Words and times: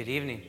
Good 0.00 0.08
evening. 0.08 0.40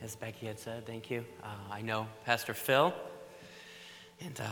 As 0.00 0.14
Becky 0.14 0.46
had 0.46 0.56
said, 0.56 0.86
thank 0.86 1.10
you. 1.10 1.24
Uh, 1.42 1.48
I 1.72 1.82
know 1.82 2.06
Pastor 2.24 2.54
Phil 2.54 2.94
and 4.20 4.40
uh, 4.40 4.44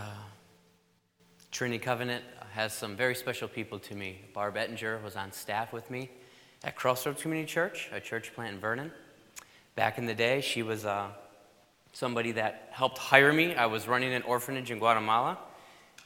Trinity 1.53 1.79
Covenant 1.79 2.25
has 2.51 2.73
some 2.73 2.97
very 2.97 3.15
special 3.15 3.47
people 3.47 3.79
to 3.79 3.95
me. 3.95 4.23
Barb 4.35 4.57
Ettinger 4.57 4.99
was 5.05 5.15
on 5.15 5.31
staff 5.31 5.73
with 5.73 5.89
me 5.89 6.11
at 6.65 6.75
Crossroads 6.75 7.23
Community 7.23 7.47
Church, 7.49 7.91
a 7.93 8.01
church 8.01 8.35
plant 8.35 8.55
in 8.55 8.61
Vernon. 8.61 8.91
Back 9.77 9.99
in 9.99 10.07
the 10.07 10.17
day, 10.17 10.41
she 10.41 10.65
was 10.65 10.85
uh, 10.85 11.11
somebody 11.93 12.33
that 12.33 12.71
helped 12.73 12.99
hire 12.99 13.33
me. 13.33 13.55
I 13.55 13.67
was 13.67 13.87
running 13.87 14.13
an 14.15 14.23
orphanage 14.23 14.73
in 14.73 14.81
Guatemala, 14.81 15.39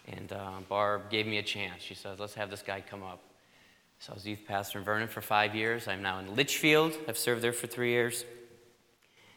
and 0.07 0.31
uh, 0.35 0.51
Barb 0.69 1.09
gave 1.09 1.27
me 1.27 1.39
a 1.39 1.43
chance. 1.43 1.83
She 1.83 1.95
says, 1.95 2.21
Let's 2.21 2.35
have 2.35 2.51
this 2.51 2.61
guy 2.61 2.83
come 2.83 3.03
up. 3.03 3.23
So 4.01 4.13
I 4.13 4.15
was 4.15 4.27
youth 4.27 4.47
pastor 4.49 4.79
in 4.79 4.85
Vernon 4.87 5.09
for 5.09 5.21
five 5.21 5.55
years. 5.55 5.87
I'm 5.87 6.01
now 6.01 6.21
in 6.21 6.35
Litchfield. 6.35 6.97
I've 7.07 7.19
served 7.19 7.43
there 7.43 7.53
for 7.53 7.67
three 7.67 7.91
years. 7.91 8.25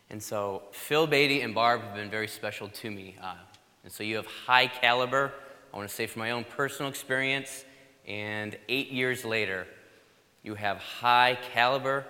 And 0.09 0.23
so 0.23 0.63
Phil 0.72 1.05
Beatty 1.05 1.41
and 1.41 1.53
Barb 1.53 1.81
have 1.81 1.95
been 1.95 2.09
very 2.09 2.30
special 2.30 2.70
to 2.70 2.89
me. 2.89 3.17
Uh, 3.22 3.34
and 3.84 3.91
so 3.91 4.03
you 4.03 4.16
have 4.16 4.26
high 4.26 4.67
caliber, 4.67 5.34
I 5.73 5.76
want 5.76 5.89
to 5.89 5.94
say 5.94 6.08
from 6.08 6.22
my 6.22 6.31
own 6.31 6.45
personal 6.45 6.89
experience, 6.89 7.66
and 8.08 8.58
eight 8.70 8.89
years 8.89 9.26
later, 9.26 9.67
you 10.44 10.55
have 10.55 10.77
high 10.77 11.38
caliber, 11.52 12.05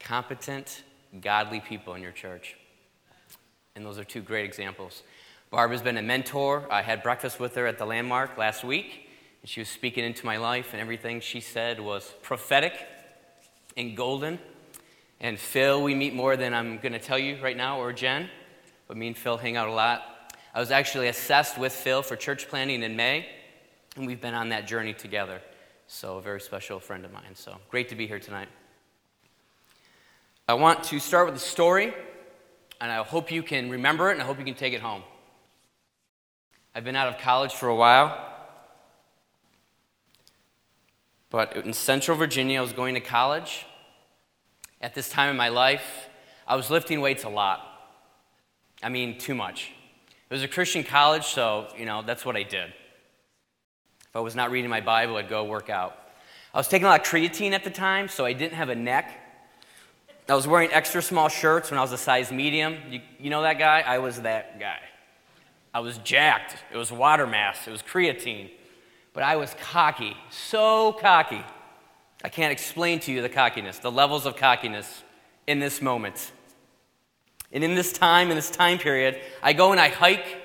competent, 0.00 0.82
godly 1.20 1.60
people 1.60 1.94
in 1.94 2.02
your 2.02 2.10
church. 2.10 2.56
And 3.76 3.86
those 3.86 4.00
are 4.00 4.04
two 4.04 4.22
great 4.22 4.44
examples. 4.44 5.04
Barb 5.52 5.70
has 5.70 5.82
been 5.82 5.98
a 5.98 6.02
mentor. 6.02 6.66
I 6.68 6.82
had 6.82 7.04
breakfast 7.04 7.38
with 7.38 7.54
her 7.54 7.68
at 7.68 7.78
the 7.78 7.86
Landmark 7.86 8.36
last 8.36 8.64
week. 8.64 9.08
She 9.44 9.60
was 9.60 9.68
speaking 9.68 10.04
into 10.04 10.24
my 10.24 10.36
life, 10.36 10.68
and 10.72 10.80
everything 10.80 11.20
she 11.20 11.40
said 11.40 11.80
was 11.80 12.14
prophetic 12.22 12.74
and 13.76 13.96
golden. 13.96 14.38
And 15.20 15.38
Phil, 15.38 15.82
we 15.82 15.96
meet 15.96 16.14
more 16.14 16.36
than 16.36 16.54
I'm 16.54 16.78
going 16.78 16.92
to 16.92 17.00
tell 17.00 17.18
you 17.18 17.38
right 17.42 17.56
now, 17.56 17.80
or 17.80 17.92
Jen, 17.92 18.28
but 18.86 18.96
me 18.96 19.08
and 19.08 19.16
Phil 19.16 19.36
hang 19.36 19.56
out 19.56 19.68
a 19.68 19.72
lot. 19.72 20.02
I 20.54 20.60
was 20.60 20.70
actually 20.70 21.08
assessed 21.08 21.58
with 21.58 21.72
Phil 21.72 22.02
for 22.02 22.14
church 22.14 22.48
planting 22.48 22.84
in 22.84 22.94
May, 22.94 23.26
and 23.96 24.06
we've 24.06 24.20
been 24.20 24.34
on 24.34 24.50
that 24.50 24.68
journey 24.68 24.94
together. 24.94 25.40
So, 25.88 26.18
a 26.18 26.22
very 26.22 26.40
special 26.40 26.78
friend 26.78 27.04
of 27.04 27.12
mine. 27.12 27.34
So, 27.34 27.56
great 27.68 27.88
to 27.88 27.96
be 27.96 28.06
here 28.06 28.20
tonight. 28.20 28.48
I 30.48 30.54
want 30.54 30.84
to 30.84 31.00
start 31.00 31.26
with 31.26 31.34
a 31.34 31.44
story, 31.44 31.92
and 32.80 32.92
I 32.92 33.02
hope 33.02 33.32
you 33.32 33.42
can 33.42 33.70
remember 33.70 34.10
it, 34.10 34.12
and 34.12 34.22
I 34.22 34.24
hope 34.24 34.38
you 34.38 34.44
can 34.44 34.54
take 34.54 34.72
it 34.72 34.80
home. 34.80 35.02
I've 36.74 36.84
been 36.84 36.96
out 36.96 37.08
of 37.08 37.18
college 37.18 37.52
for 37.54 37.68
a 37.68 37.76
while, 37.76 38.31
but 41.32 41.56
in 41.56 41.72
Central 41.72 42.16
Virginia, 42.16 42.58
I 42.58 42.62
was 42.62 42.74
going 42.74 42.94
to 42.94 43.00
college. 43.00 43.64
At 44.82 44.94
this 44.94 45.08
time 45.08 45.30
in 45.30 45.36
my 45.36 45.48
life, 45.48 46.08
I 46.46 46.56
was 46.56 46.68
lifting 46.68 47.00
weights 47.00 47.24
a 47.24 47.30
lot. 47.30 47.66
I 48.82 48.90
mean, 48.90 49.18
too 49.18 49.34
much. 49.34 49.72
It 50.28 50.34
was 50.34 50.42
a 50.42 50.48
Christian 50.48 50.84
college, 50.84 51.24
so, 51.24 51.68
you 51.78 51.86
know, 51.86 52.02
that's 52.02 52.26
what 52.26 52.36
I 52.36 52.42
did. 52.42 52.68
If 52.68 54.14
I 54.14 54.20
was 54.20 54.36
not 54.36 54.50
reading 54.50 54.68
my 54.68 54.82
Bible, 54.82 55.16
I'd 55.16 55.30
go 55.30 55.44
work 55.44 55.70
out. 55.70 55.96
I 56.52 56.58
was 56.58 56.68
taking 56.68 56.84
a 56.84 56.90
lot 56.90 57.00
of 57.00 57.06
creatine 57.06 57.52
at 57.52 57.64
the 57.64 57.70
time, 57.70 58.08
so 58.08 58.26
I 58.26 58.34
didn't 58.34 58.54
have 58.54 58.68
a 58.68 58.74
neck. 58.74 59.18
I 60.28 60.34
was 60.34 60.46
wearing 60.46 60.70
extra 60.70 61.00
small 61.00 61.30
shirts 61.30 61.70
when 61.70 61.78
I 61.78 61.82
was 61.82 61.92
a 61.92 61.98
size 61.98 62.30
medium. 62.30 62.76
You, 62.90 63.00
you 63.18 63.30
know 63.30 63.40
that 63.40 63.58
guy? 63.58 63.80
I 63.80 63.98
was 63.98 64.20
that 64.20 64.60
guy. 64.60 64.80
I 65.72 65.80
was 65.80 65.96
jacked. 65.98 66.56
It 66.70 66.76
was 66.76 66.92
water 66.92 67.26
mass, 67.26 67.66
it 67.66 67.70
was 67.70 67.82
creatine. 67.82 68.50
But 69.12 69.24
I 69.24 69.36
was 69.36 69.54
cocky, 69.60 70.16
so 70.30 70.92
cocky. 70.92 71.44
I 72.24 72.28
can't 72.28 72.52
explain 72.52 73.00
to 73.00 73.12
you 73.12 73.20
the 73.20 73.28
cockiness, 73.28 73.78
the 73.78 73.90
levels 73.90 74.26
of 74.26 74.36
cockiness 74.36 75.02
in 75.46 75.58
this 75.58 75.82
moment. 75.82 76.32
And 77.52 77.62
in 77.62 77.74
this 77.74 77.92
time, 77.92 78.30
in 78.30 78.36
this 78.36 78.50
time 78.50 78.78
period, 78.78 79.20
I 79.42 79.52
go 79.52 79.72
and 79.72 79.80
I 79.80 79.88
hike 79.88 80.38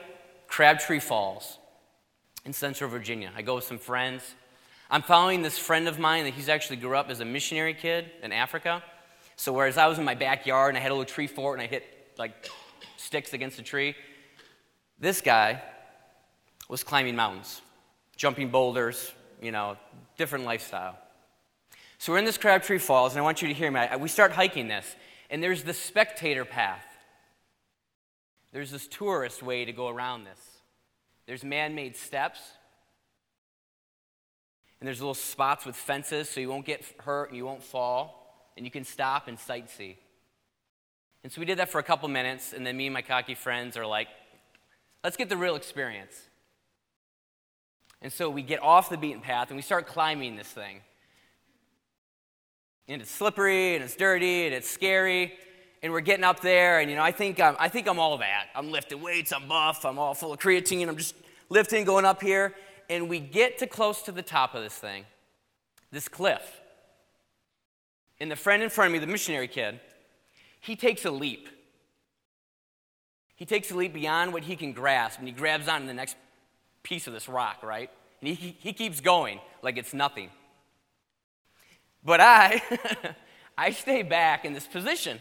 Crabtree 0.48 1.00
Falls 1.00 1.60
in 2.46 2.52
Central 2.52 2.90
Virginia. 2.90 3.32
I 3.36 3.42
go 3.42 3.56
with 3.56 3.64
some 3.64 3.78
friends. 3.78 4.36
I'm 4.90 5.02
following 5.02 5.42
this 5.42 5.58
friend 5.58 5.88
of 5.88 6.00
mine 6.00 6.26
that 6.26 6.34
he's 6.34 6.50
actually 6.50 6.78
grew 6.78 6.98
up 6.98 7.10
as 7.10 7.20
a 7.20 7.26
missionary 7.26 7.74
kid 7.74 8.10
in 8.22 8.34
Africa. 8.34 8.84
So 9.38 9.54
whereas 9.54 9.78
I 9.78 9.88
was 9.88 10.00
in 10.00 10.04
my 10.04 10.16
backyard 10.16 10.70
and 10.70 10.78
I 10.78 10.82
had 10.82 10.92
a 10.92 10.96
little 10.96 11.06
tree 11.06 11.28
fort 11.28 11.60
and 11.60 11.66
I 11.66 11.70
hit 11.70 11.84
like 12.18 12.50
sticks 12.98 13.34
against 13.34 13.60
a 13.60 13.64
tree, 13.64 13.96
this 15.00 15.22
guy 15.22 15.62
was 16.68 16.84
climbing 16.84 17.16
mountains 17.16 17.62
jumping 18.18 18.50
boulders, 18.50 19.14
you 19.42 19.52
know, 19.52 19.78
different 20.18 20.44
lifestyle. 20.44 20.98
So 22.00 22.12
we're 22.12 22.20
in 22.20 22.26
this 22.26 22.38
Crabtree 22.38 22.80
Falls, 22.80 23.14
and 23.14 23.20
I 23.20 23.24
want 23.24 23.42
you 23.42 23.48
to 23.48 23.54
hear 23.54 23.72
me. 23.72 23.88
We 24.00 24.10
start 24.10 24.34
hiking 24.34 24.68
this, 24.68 24.96
and 25.30 25.42
there's 25.42 25.64
the 25.64 25.74
spectator 25.74 26.44
path. 26.44 26.84
There's 28.52 28.72
this 28.72 28.88
tourist 28.88 29.42
way 29.42 29.66
to 29.66 29.72
go 29.72 29.88
around 29.88 30.26
this. 30.26 30.40
There's 31.26 31.44
man 31.44 31.76
made 31.76 31.96
steps, 31.96 32.40
and 34.80 34.88
there's 34.88 35.00
little 35.00 35.14
spots 35.14 35.66
with 35.66 35.76
fences 35.76 36.30
so 36.30 36.40
you 36.40 36.50
won't 36.50 36.66
get 36.66 36.84
hurt 37.00 37.30
and 37.30 37.38
you 37.38 37.46
won't 37.46 37.64
fall, 37.64 38.52
and 38.56 38.66
you 38.66 38.72
can 38.72 38.84
stop 38.84 39.28
and 39.28 39.38
sightsee. 39.38 39.96
And 41.24 41.32
so 41.32 41.40
we 41.40 41.46
did 41.46 41.60
that 41.60 41.70
for 41.70 41.80
a 41.80 41.84
couple 41.84 42.08
minutes, 42.10 42.54
and 42.54 42.66
then 42.66 42.78
me 42.78 42.88
and 42.88 42.94
my 42.94 43.02
cocky 43.02 43.36
friends 43.36 43.76
are 43.76 43.86
like, 43.86 44.08
let's 45.04 45.18
get 45.18 45.30
the 45.30 45.38
real 45.38 45.56
experience. 45.56 46.14
And 48.02 48.12
so 48.12 48.30
we 48.30 48.42
get 48.42 48.62
off 48.62 48.90
the 48.90 48.98
beaten 48.98 49.22
path 49.22 49.50
and 49.50 49.56
we 49.56 49.62
start 49.62 49.88
climbing 49.88 50.36
this 50.36 50.48
thing. 50.48 50.82
And 52.88 53.02
it's 53.02 53.12
slippery 53.12 53.76
and 53.76 53.84
it's 53.84 53.96
dirty 53.96 54.46
and 54.46 54.54
it's 54.54 54.70
scary. 54.70 55.34
And 55.84 55.94
we're 55.94 56.02
getting 56.02 56.24
up 56.24 56.40
there, 56.40 56.80
and 56.80 56.90
you 56.90 56.96
know, 56.96 57.04
I 57.04 57.12
think 57.12 57.40
I'm, 57.40 57.56
I 57.60 57.70
think 57.70 57.88
I'm 57.88 58.00
all 58.00 58.18
that. 58.18 58.48
I'm 58.56 58.72
lifting 58.72 59.00
weights, 59.00 59.32
I'm 59.32 59.48
buff, 59.48 59.86
I'm 59.86 60.00
all 60.00 60.16
full 60.16 60.34
of 60.34 60.40
creatine, 60.40 60.88
I'm 60.88 60.98
just 60.98 61.14
lifting, 61.50 61.86
going 61.86 62.04
up 62.04 62.20
here. 62.20 62.56
And 62.90 63.08
we 63.08 63.20
get 63.20 63.60
to 63.60 63.68
close 63.68 64.02
to 64.04 64.12
the 64.12 64.24
top 64.24 64.56
of 64.56 64.64
this 64.64 64.74
thing, 64.74 65.06
this 65.92 66.08
cliff. 66.08 66.62
And 68.20 68.32
the 68.32 68.36
friend 68.36 68.64
in 68.64 68.72
front 68.72 68.88
of 68.88 68.94
me, 68.94 69.06
the 69.06 69.12
missionary 69.12 69.48
kid, 69.48 69.80
he 70.60 70.76
takes 70.76 71.06
a 71.06 71.12
leap. 71.12 71.48
He 73.36 73.46
takes 73.46 73.70
a 73.70 73.76
leap 73.76 73.94
beyond 73.94 74.34
what 74.34 74.46
he 74.46 74.56
can 74.56 74.74
grasp, 74.74 75.20
and 75.20 75.28
he 75.28 75.34
grabs 75.34 75.68
on 75.68 75.82
to 75.82 75.88
the 75.88 75.94
next 75.94 76.16
piece 76.88 77.06
of 77.06 77.14
this 77.14 77.28
rock, 77.28 77.64
right? 77.64 77.90
And 78.22 78.30
he, 78.30 78.56
he 78.60 78.72
keeps 78.72 79.02
going 79.02 79.40
like 79.62 79.78
it's 79.78 79.94
nothing. 79.94 80.30
But 82.04 82.22
I, 82.22 82.62
I 83.58 83.72
stay 83.72 84.04
back 84.04 84.46
in 84.46 84.54
this 84.54 84.66
position. 84.66 85.20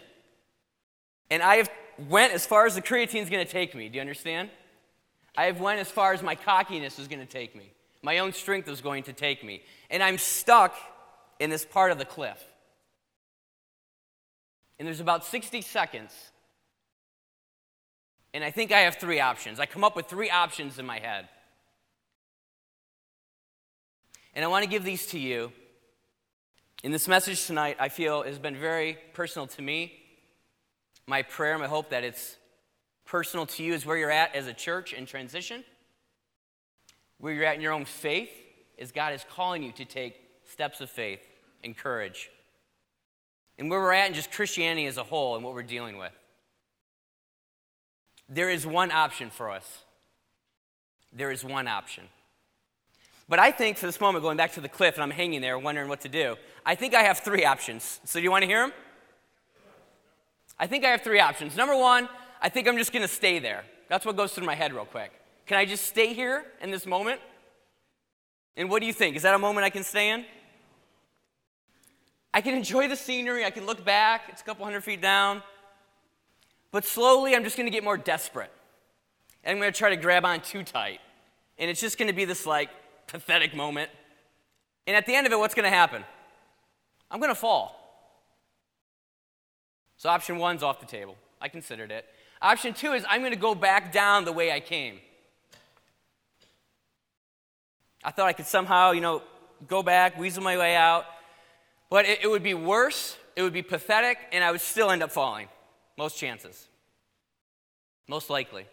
And 1.28 1.42
I 1.42 1.56
have 1.56 1.70
went 2.08 2.32
as 2.32 2.46
far 2.46 2.66
as 2.66 2.76
the 2.76 2.82
creatine 2.82 3.22
is 3.22 3.30
going 3.30 3.44
to 3.44 3.50
take 3.50 3.74
me. 3.74 3.88
Do 3.88 3.96
you 3.96 4.00
understand? 4.00 4.50
I 5.36 5.46
have 5.46 5.60
went 5.60 5.80
as 5.80 5.90
far 5.90 6.12
as 6.12 6.22
my 6.22 6.36
cockiness 6.36 6.98
is 6.98 7.08
going 7.08 7.20
to 7.20 7.26
take 7.26 7.56
me. 7.56 7.72
My 8.02 8.18
own 8.18 8.32
strength 8.32 8.68
is 8.68 8.80
going 8.80 9.02
to 9.04 9.12
take 9.12 9.42
me. 9.42 9.62
And 9.90 10.02
I'm 10.02 10.18
stuck 10.18 10.76
in 11.40 11.50
this 11.50 11.64
part 11.64 11.90
of 11.90 11.98
the 11.98 12.04
cliff. 12.04 12.42
And 14.78 14.86
there's 14.86 15.00
about 15.00 15.24
60 15.24 15.62
seconds. 15.62 16.12
And 18.32 18.44
I 18.44 18.50
think 18.50 18.70
I 18.70 18.80
have 18.80 18.96
three 18.96 19.18
options. 19.18 19.58
I 19.58 19.66
come 19.66 19.82
up 19.82 19.96
with 19.96 20.06
three 20.06 20.30
options 20.30 20.78
in 20.78 20.86
my 20.86 21.00
head. 21.00 21.28
And 24.36 24.44
I 24.44 24.48
want 24.48 24.64
to 24.64 24.70
give 24.70 24.84
these 24.84 25.06
to 25.06 25.18
you. 25.18 25.50
In 26.84 26.92
this 26.92 27.08
message 27.08 27.46
tonight, 27.46 27.78
I 27.80 27.88
feel 27.88 28.22
has 28.22 28.38
been 28.38 28.54
very 28.54 28.98
personal 29.14 29.46
to 29.46 29.62
me. 29.62 29.94
My 31.06 31.22
prayer, 31.22 31.58
my 31.58 31.66
hope 31.66 31.88
that 31.88 32.04
it's 32.04 32.36
personal 33.06 33.46
to 33.46 33.64
you 33.64 33.72
is 33.72 33.86
where 33.86 33.96
you're 33.96 34.10
at 34.10 34.34
as 34.34 34.46
a 34.46 34.52
church 34.52 34.92
in 34.92 35.06
transition, 35.06 35.64
where 37.16 37.32
you're 37.32 37.46
at 37.46 37.54
in 37.54 37.62
your 37.62 37.72
own 37.72 37.86
faith, 37.86 38.30
as 38.78 38.92
God 38.92 39.14
is 39.14 39.24
calling 39.34 39.62
you 39.62 39.72
to 39.72 39.86
take 39.86 40.20
steps 40.44 40.82
of 40.82 40.90
faith 40.90 41.26
and 41.64 41.74
courage, 41.74 42.28
and 43.58 43.70
where 43.70 43.80
we're 43.80 43.94
at 43.94 44.08
in 44.08 44.14
just 44.14 44.30
Christianity 44.30 44.84
as 44.84 44.98
a 44.98 45.02
whole 45.02 45.36
and 45.36 45.44
what 45.44 45.54
we're 45.54 45.62
dealing 45.62 45.96
with. 45.96 46.12
There 48.28 48.50
is 48.50 48.66
one 48.66 48.90
option 48.90 49.30
for 49.30 49.50
us. 49.50 49.78
There 51.10 51.30
is 51.30 51.42
one 51.42 51.68
option. 51.68 52.04
But 53.28 53.38
I 53.38 53.50
think 53.50 53.76
for 53.76 53.86
this 53.86 54.00
moment, 54.00 54.22
going 54.22 54.36
back 54.36 54.52
to 54.52 54.60
the 54.60 54.68
cliff 54.68 54.94
and 54.94 55.02
I'm 55.02 55.10
hanging 55.10 55.40
there 55.40 55.58
wondering 55.58 55.88
what 55.88 56.00
to 56.02 56.08
do, 56.08 56.36
I 56.64 56.74
think 56.74 56.94
I 56.94 57.02
have 57.02 57.18
three 57.18 57.44
options. 57.44 58.00
So 58.04 58.20
do 58.20 58.22
you 58.22 58.30
want 58.30 58.42
to 58.42 58.46
hear 58.46 58.60
them? 58.60 58.72
I 60.58 60.66
think 60.66 60.84
I 60.84 60.90
have 60.90 61.02
three 61.02 61.20
options. 61.20 61.56
Number 61.56 61.76
one, 61.76 62.08
I 62.40 62.48
think 62.48 62.68
I'm 62.68 62.76
just 62.76 62.92
going 62.92 63.02
to 63.02 63.12
stay 63.12 63.38
there. 63.38 63.64
That's 63.88 64.06
what 64.06 64.16
goes 64.16 64.32
through 64.32 64.46
my 64.46 64.54
head 64.54 64.72
real 64.72 64.84
quick. 64.84 65.12
Can 65.46 65.58
I 65.58 65.64
just 65.64 65.84
stay 65.84 66.12
here 66.12 66.44
in 66.60 66.70
this 66.70 66.86
moment? 66.86 67.20
And 68.56 68.70
what 68.70 68.80
do 68.80 68.86
you 68.86 68.92
think? 68.92 69.16
Is 69.16 69.22
that 69.22 69.34
a 69.34 69.38
moment 69.38 69.64
I 69.64 69.70
can 69.70 69.84
stay 69.84 70.10
in? 70.10 70.24
I 72.32 72.40
can 72.40 72.54
enjoy 72.54 72.88
the 72.88 72.96
scenery. 72.96 73.44
I 73.44 73.50
can 73.50 73.66
look 73.66 73.84
back. 73.84 74.22
It's 74.28 74.40
a 74.40 74.44
couple 74.44 74.64
hundred 74.64 74.82
feet 74.82 75.00
down. 75.02 75.42
But 76.70 76.84
slowly, 76.84 77.34
I'm 77.34 77.44
just 77.44 77.56
going 77.56 77.66
to 77.66 77.70
get 77.70 77.84
more 77.84 77.96
desperate. 77.96 78.50
And 79.44 79.52
I'm 79.52 79.60
going 79.60 79.72
to 79.72 79.78
try 79.78 79.90
to 79.90 79.96
grab 79.96 80.24
on 80.24 80.40
too 80.40 80.62
tight. 80.62 81.00
And 81.58 81.70
it's 81.70 81.80
just 81.80 81.98
going 81.98 82.08
to 82.08 82.14
be 82.14 82.24
this 82.24 82.46
like 82.46 82.70
pathetic 83.06 83.54
moment. 83.54 83.90
And 84.86 84.96
at 84.96 85.06
the 85.06 85.14
end 85.14 85.26
of 85.26 85.32
it, 85.32 85.38
what's 85.38 85.54
going 85.54 85.64
to 85.64 85.76
happen? 85.76 86.04
I'm 87.10 87.20
going 87.20 87.30
to 87.30 87.38
fall. 87.38 87.82
So 89.96 90.08
option 90.08 90.38
one's 90.38 90.62
off 90.62 90.80
the 90.80 90.86
table. 90.86 91.16
I 91.40 91.48
considered 91.48 91.90
it. 91.90 92.04
Option 92.42 92.74
two 92.74 92.92
is 92.92 93.04
I'm 93.08 93.20
going 93.20 93.32
to 93.32 93.38
go 93.38 93.54
back 93.54 93.92
down 93.92 94.24
the 94.24 94.32
way 94.32 94.52
I 94.52 94.60
came. 94.60 95.00
I 98.04 98.10
thought 98.10 98.26
I 98.26 98.32
could 98.32 98.46
somehow, 98.46 98.92
you 98.92 99.00
know, 99.00 99.22
go 99.66 99.82
back, 99.82 100.18
weasel 100.18 100.42
my 100.42 100.56
way 100.56 100.76
out. 100.76 101.06
But 101.90 102.04
it, 102.04 102.20
it 102.24 102.28
would 102.28 102.42
be 102.42 102.54
worse, 102.54 103.16
it 103.36 103.42
would 103.42 103.52
be 103.52 103.62
pathetic, 103.62 104.18
and 104.32 104.44
I 104.44 104.50
would 104.50 104.60
still 104.60 104.90
end 104.90 105.02
up 105.02 105.10
falling. 105.10 105.48
Most 105.96 106.18
chances. 106.18 106.68
Most 108.06 108.30
likely. 108.30 108.66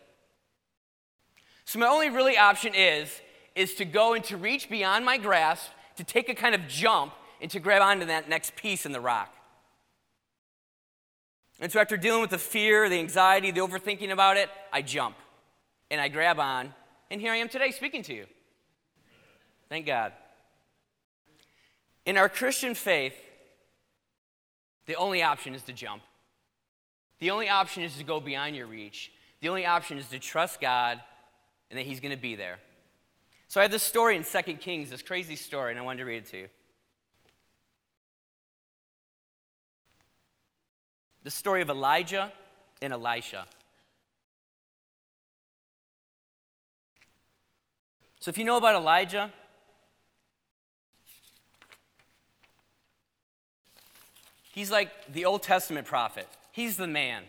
So 1.65 1.79
my 1.79 1.87
only 1.87 2.09
really 2.09 2.37
option 2.37 2.73
is 2.75 3.21
is 3.55 3.75
to 3.75 3.85
go 3.85 4.13
and 4.13 4.23
to 4.25 4.37
reach 4.37 4.69
beyond 4.69 5.05
my 5.05 5.17
grasp, 5.17 5.69
to 5.97 6.03
take 6.03 6.29
a 6.29 6.35
kind 6.35 6.55
of 6.55 6.67
jump 6.67 7.13
and 7.41 7.51
to 7.51 7.59
grab 7.59 7.81
onto 7.81 8.05
that 8.05 8.29
next 8.29 8.55
piece 8.55 8.85
in 8.85 8.91
the 8.91 9.01
rock. 9.01 9.33
And 11.59 11.71
so 11.71 11.79
after 11.79 11.97
dealing 11.97 12.21
with 12.21 12.31
the 12.31 12.37
fear, 12.37 12.89
the 12.89 12.99
anxiety, 12.99 13.51
the 13.51 13.61
overthinking 13.61 14.11
about 14.11 14.37
it, 14.37 14.49
I 14.71 14.81
jump 14.81 15.15
and 15.91 16.01
I 16.01 16.07
grab 16.07 16.39
on, 16.39 16.73
and 17.11 17.21
here 17.21 17.31
I 17.31 17.37
am 17.37 17.49
today 17.49 17.71
speaking 17.71 18.01
to 18.03 18.13
you. 18.13 18.25
Thank 19.69 19.85
God. 19.85 20.13
In 22.05 22.17
our 22.17 22.27
Christian 22.27 22.73
faith, 22.75 23.15
the 24.85 24.95
only 24.95 25.23
option 25.23 25.55
is 25.55 25.61
to 25.63 25.73
jump. 25.73 26.01
The 27.19 27.31
only 27.31 27.47
option 27.47 27.83
is 27.83 27.95
to 27.97 28.03
go 28.03 28.19
beyond 28.19 28.55
your 28.55 28.67
reach. 28.67 29.11
The 29.39 29.49
only 29.49 29.65
option 29.65 29.97
is 29.97 30.07
to 30.09 30.19
trust 30.19 30.59
God 30.59 30.99
and 31.69 31.79
that 31.79 31.85
He's 31.85 31.99
going 31.99 32.11
to 32.13 32.21
be 32.21 32.35
there. 32.35 32.59
So 33.47 33.59
I 33.59 33.63
have 33.63 33.71
this 33.71 33.83
story 33.83 34.15
in 34.15 34.23
2 34.23 34.41
Kings, 34.55 34.89
this 34.89 35.03
crazy 35.03 35.35
story, 35.35 35.71
and 35.71 35.79
I 35.79 35.83
wanted 35.83 35.99
to 35.99 36.05
read 36.05 36.23
it 36.23 36.25
to 36.31 36.37
you. 36.37 36.47
The 41.23 41.31
story 41.31 41.61
of 41.61 41.69
Elijah 41.69 42.31
and 42.81 42.91
Elisha. 42.91 43.45
So 48.19 48.29
if 48.29 48.37
you 48.37 48.43
know 48.43 48.57
about 48.57 48.75
Elijah, 48.75 49.31
he's 54.51 54.71
like 54.71 54.89
the 55.13 55.25
Old 55.25 55.43
Testament 55.43 55.85
prophet. 55.85 56.27
He's 56.51 56.75
the 56.77 56.87
man. 56.87 57.23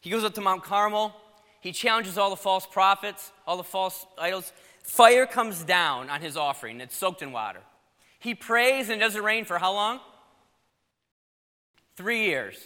He 0.00 0.10
goes 0.10 0.24
up 0.24 0.34
to 0.34 0.40
Mount 0.40 0.62
Carmel. 0.62 1.14
He 1.60 1.72
challenges 1.72 2.16
all 2.16 2.30
the 2.30 2.36
false 2.36 2.66
prophets, 2.66 3.32
all 3.46 3.56
the 3.56 3.64
false 3.64 4.06
idols. 4.18 4.52
Fire 4.82 5.26
comes 5.26 5.62
down 5.62 6.08
on 6.08 6.20
his 6.20 6.36
offering, 6.36 6.80
it's 6.80 6.96
soaked 6.96 7.22
in 7.22 7.32
water. 7.32 7.60
He 8.18 8.34
prays 8.34 8.88
and 8.88 9.00
it 9.00 9.04
doesn't 9.04 9.22
rain 9.22 9.44
for 9.44 9.58
how 9.58 9.72
long? 9.72 10.00
Three 11.96 12.24
years. 12.24 12.56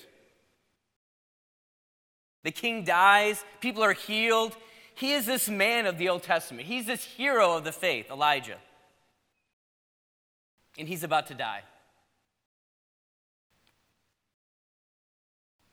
The 2.44 2.50
king 2.50 2.84
dies, 2.84 3.44
people 3.60 3.82
are 3.82 3.92
healed. 3.92 4.56
He 4.94 5.12
is 5.12 5.26
this 5.26 5.48
man 5.48 5.86
of 5.86 5.98
the 5.98 6.08
Old 6.08 6.22
Testament. 6.22 6.66
He's 6.66 6.86
this 6.86 7.02
hero 7.02 7.56
of 7.56 7.64
the 7.64 7.72
faith, 7.72 8.10
Elijah. 8.10 8.58
And 10.78 10.86
he's 10.86 11.02
about 11.02 11.28
to 11.28 11.34
die. 11.34 11.62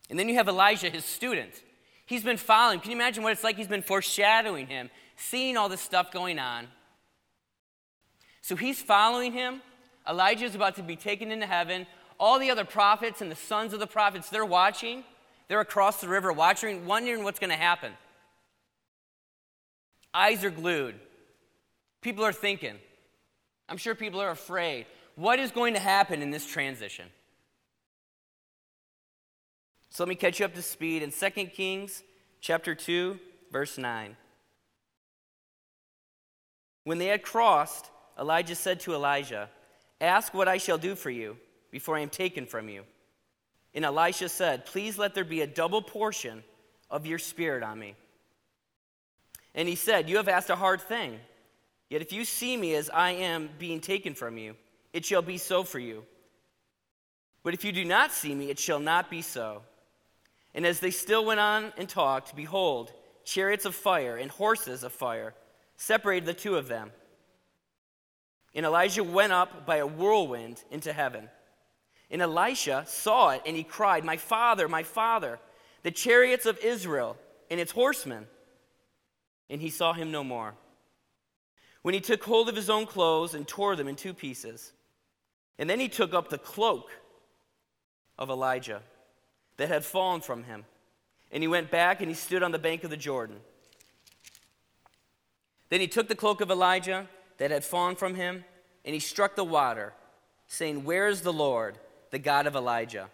And 0.10 0.18
then 0.18 0.28
you 0.28 0.36
have 0.36 0.48
Elisha, 0.48 0.90
his 0.90 1.06
student. 1.06 1.54
He's 2.12 2.26
been 2.26 2.36
following. 2.36 2.82
Can 2.82 2.92
you 2.92 2.98
imagine 2.98 3.24
what 3.24 3.32
it's 3.32 3.42
like? 3.42 3.56
He's 3.56 3.70
been 3.70 3.82
foreshadowing 3.82 4.68
him, 4.68 4.90
seeing 5.16 5.56
all 5.56 5.70
this 5.70 5.80
stuff 5.80 6.12
going 6.12 6.40
on. 6.40 6.68
So 8.42 8.58
he's 8.58 8.82
following 8.82 9.32
him. 9.32 9.62
Elijah 10.06 10.44
is 10.44 10.54
about 10.54 10.76
to 10.76 10.84
be 10.84 10.98
taken 10.98 11.32
into 11.32 11.46
heaven. 11.46 11.88
All 12.20 12.38
the 12.38 12.52
other 12.52 12.66
prophets 12.66 13.22
and 13.22 13.32
the 13.32 13.38
sons 13.38 13.72
of 13.72 13.80
the 13.80 13.88
prophets, 13.88 14.28
they're 14.28 14.44
watching. 14.44 15.06
They're 15.48 15.62
across 15.62 16.02
the 16.02 16.10
river 16.10 16.34
watching, 16.34 16.86
wondering 16.86 17.24
what's 17.24 17.40
going 17.40 17.50
to 17.50 17.56
happen. 17.56 17.94
Eyes 20.14 20.44
are 20.44 20.50
glued. 20.50 20.96
People 22.02 22.26
are 22.26 22.34
thinking. 22.34 22.76
I'm 23.70 23.78
sure 23.78 23.96
people 23.96 24.20
are 24.20 24.32
afraid. 24.32 24.86
What 25.16 25.40
is 25.40 25.52
going 25.52 25.76
to 25.76 25.80
happen 25.80 26.22
in 26.22 26.30
this 26.30 26.46
transition? 26.46 27.06
So 29.92 30.06
let 30.06 30.08
me 30.08 30.16
catch 30.16 30.40
you 30.40 30.46
up 30.46 30.54
to 30.56 30.62
speed 30.62 31.04
in 31.04 31.12
2 31.12 31.48
Kings 31.48 32.02
chapter 32.40 32.74
2 32.74 33.20
verse 33.52 33.78
9. 33.78 34.16
When 36.86 36.98
they 36.98 37.08
had 37.08 37.24
crossed, 37.24 37.92
Elijah 38.18 38.56
said 38.56 38.80
to 38.82 38.94
Elisha, 38.94 39.50
"Ask 40.00 40.34
what 40.34 40.48
I 40.48 40.60
shall 40.60 40.78
do 40.78 40.96
for 40.96 41.10
you 41.10 41.38
before 41.72 41.98
I 41.98 42.00
am 42.00 42.10
taken 42.10 42.46
from 42.46 42.70
you." 42.70 42.86
And 43.74 43.84
Elisha 43.84 44.30
said, 44.30 44.66
"Please 44.66 44.98
let 44.98 45.14
there 45.14 45.26
be 45.26 45.42
a 45.42 45.48
double 45.48 45.82
portion 45.82 46.46
of 46.90 47.06
your 47.06 47.20
spirit 47.20 47.62
on 47.62 47.78
me." 47.78 47.98
And 49.54 49.68
he 49.68 49.76
said, 49.76 50.10
"You 50.10 50.16
have 50.18 50.30
asked 50.30 50.50
a 50.50 50.56
hard 50.56 50.80
thing. 50.80 51.20
Yet 51.90 52.02
if 52.02 52.14
you 52.14 52.24
see 52.24 52.56
me 52.56 52.76
as 52.76 52.90
I 52.90 53.12
am 53.12 53.50
being 53.60 53.82
taken 53.82 54.16
from 54.16 54.38
you, 54.38 54.56
it 54.94 55.06
shall 55.06 55.22
be 55.22 55.38
so 55.38 55.66
for 55.66 55.80
you. 55.80 56.08
But 57.44 57.54
if 57.54 57.66
you 57.66 57.74
do 57.74 57.84
not 57.84 58.14
see 58.14 58.34
me, 58.34 58.50
it 58.50 58.58
shall 58.58 58.80
not 58.80 59.10
be 59.10 59.22
so." 59.22 59.66
And 60.54 60.66
as 60.66 60.80
they 60.80 60.92
still 60.92 61.26
went 61.26 61.40
on 61.40 61.72
and 61.78 61.88
talked, 61.88 62.36
behold, 62.36 62.92
chariots 63.24 63.66
of 63.66 63.76
fire 63.76 64.18
and 64.18 64.30
horses 64.30 64.84
of 64.84 64.92
fire 64.92 65.34
separated 65.78 66.26
the 66.26 66.34
two 66.34 66.56
of 66.56 66.68
them. 66.68 66.92
And 68.54 68.66
Elijah 68.66 69.04
went 69.04 69.32
up 69.32 69.66
by 69.66 69.78
a 69.78 69.88
whirlwind 69.88 70.64
into 70.70 70.92
heaven. 70.92 71.30
And 72.10 72.22
Elisha 72.22 72.84
saw 72.86 73.30
it, 73.30 73.42
and 73.46 73.56
he 73.56 73.64
cried, 73.64 74.04
My 74.04 74.18
father, 74.18 74.68
my 74.68 74.84
father, 74.84 75.40
the 75.84 75.92
chariots 75.92 76.46
of 76.46 76.60
Israel 76.60 77.18
and 77.50 77.60
its 77.60 77.72
horsemen. 77.72 78.28
And 79.50 79.62
he 79.62 79.70
saw 79.70 79.94
him 79.94 80.12
no 80.12 80.24
more. 80.24 80.54
When 81.82 81.94
he 81.94 82.02
took 82.02 82.24
hold 82.24 82.50
of 82.50 82.56
his 82.56 82.70
own 82.70 82.86
clothes 82.86 83.34
and 83.34 83.48
tore 83.48 83.76
them 83.76 83.88
in 83.88 83.96
two 83.96 84.14
pieces. 84.14 84.74
And 85.58 85.70
then 85.70 85.80
he 85.80 85.88
took 85.88 86.14
up 86.14 86.30
the 86.30 86.38
cloak 86.38 86.92
of 88.18 88.30
Elijah 88.30 88.82
that 89.58 89.70
had 89.70 89.86
fallen 89.86 90.22
from 90.22 90.44
him. 90.44 90.66
And 91.32 91.44
he 91.44 91.48
went 91.48 91.72
back 91.72 92.02
and 92.02 92.10
he 92.10 92.16
stood 92.16 92.44
on 92.44 92.52
the 92.52 92.60
bank 92.60 92.84
of 92.84 92.90
the 92.90 92.98
Jordan. 92.98 93.38
Then 95.70 95.80
he 95.80 95.88
took 95.88 96.08
the 96.08 96.16
cloak 96.16 96.42
of 96.42 96.52
Elijah 96.52 97.08
that 97.38 97.52
had 97.52 97.64
fallen 97.64 97.96
from 97.96 98.16
him, 98.16 98.44
and 98.84 98.94
he 98.94 99.00
struck 99.00 99.36
the 99.36 99.44
water, 99.44 99.94
saying, 100.48 100.84
Where 100.84 101.08
is 101.08 101.22
the 101.22 101.34
Lord, 101.34 101.78
the 102.12 102.20
God 102.20 102.46
of 102.46 102.56
Elijah? 102.56 103.10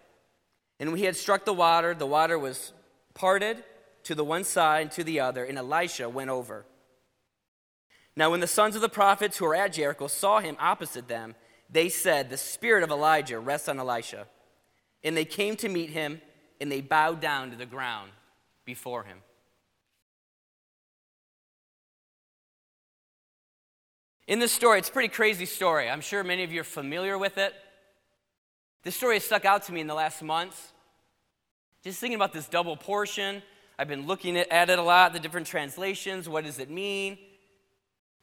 And 0.79 0.89
when 0.89 0.97
he 0.97 1.05
had 1.05 1.15
struck 1.15 1.45
the 1.45 1.53
water, 1.53 1.93
the 1.93 2.07
water 2.07 2.37
was 2.37 2.73
parted 3.13 3.63
to 4.03 4.15
the 4.15 4.23
one 4.23 4.43
side 4.43 4.81
and 4.81 4.91
to 4.91 5.03
the 5.03 5.19
other, 5.19 5.43
and 5.45 5.57
Elisha 5.57 6.09
went 6.09 6.29
over. 6.29 6.65
Now, 8.15 8.31
when 8.31 8.39
the 8.39 8.47
sons 8.47 8.75
of 8.75 8.81
the 8.81 8.89
prophets 8.89 9.37
who 9.37 9.45
were 9.45 9.55
at 9.55 9.73
Jericho 9.73 10.07
saw 10.07 10.39
him 10.39 10.57
opposite 10.59 11.07
them, 11.07 11.35
they 11.69 11.89
said, 11.89 12.29
The 12.29 12.37
spirit 12.37 12.83
of 12.83 12.89
Elijah 12.89 13.39
rests 13.39 13.69
on 13.69 13.79
Elisha. 13.79 14.25
And 15.03 15.15
they 15.15 15.25
came 15.25 15.55
to 15.57 15.69
meet 15.69 15.91
him 15.91 16.21
and 16.59 16.71
they 16.71 16.81
bowed 16.81 17.21
down 17.21 17.51
to 17.51 17.55
the 17.55 17.65
ground 17.65 18.11
before 18.65 19.03
him. 19.03 19.17
In 24.27 24.39
this 24.39 24.51
story, 24.51 24.79
it's 24.79 24.89
a 24.89 24.91
pretty 24.91 25.07
crazy 25.07 25.45
story. 25.45 25.89
I'm 25.89 26.01
sure 26.01 26.23
many 26.23 26.43
of 26.43 26.51
you 26.51 26.61
are 26.61 26.65
familiar 26.65 27.17
with 27.17 27.37
it. 27.37 27.53
This 28.83 28.95
story 28.95 29.15
has 29.15 29.23
stuck 29.23 29.45
out 29.45 29.63
to 29.63 29.73
me 29.73 29.79
in 29.79 29.87
the 29.87 29.93
last 29.93 30.21
months. 30.21 30.73
Just 31.83 31.99
thinking 31.99 32.15
about 32.15 32.33
this 32.33 32.47
double 32.47 32.75
portion, 32.75 33.41
I've 33.79 33.87
been 33.87 34.05
looking 34.05 34.35
at 34.37 34.69
it 34.69 34.79
a 34.79 34.81
lot, 34.81 35.13
the 35.13 35.19
different 35.19 35.47
translations. 35.47 36.27
What 36.27 36.43
does 36.43 36.59
it 36.59 36.69
mean? 36.69 37.17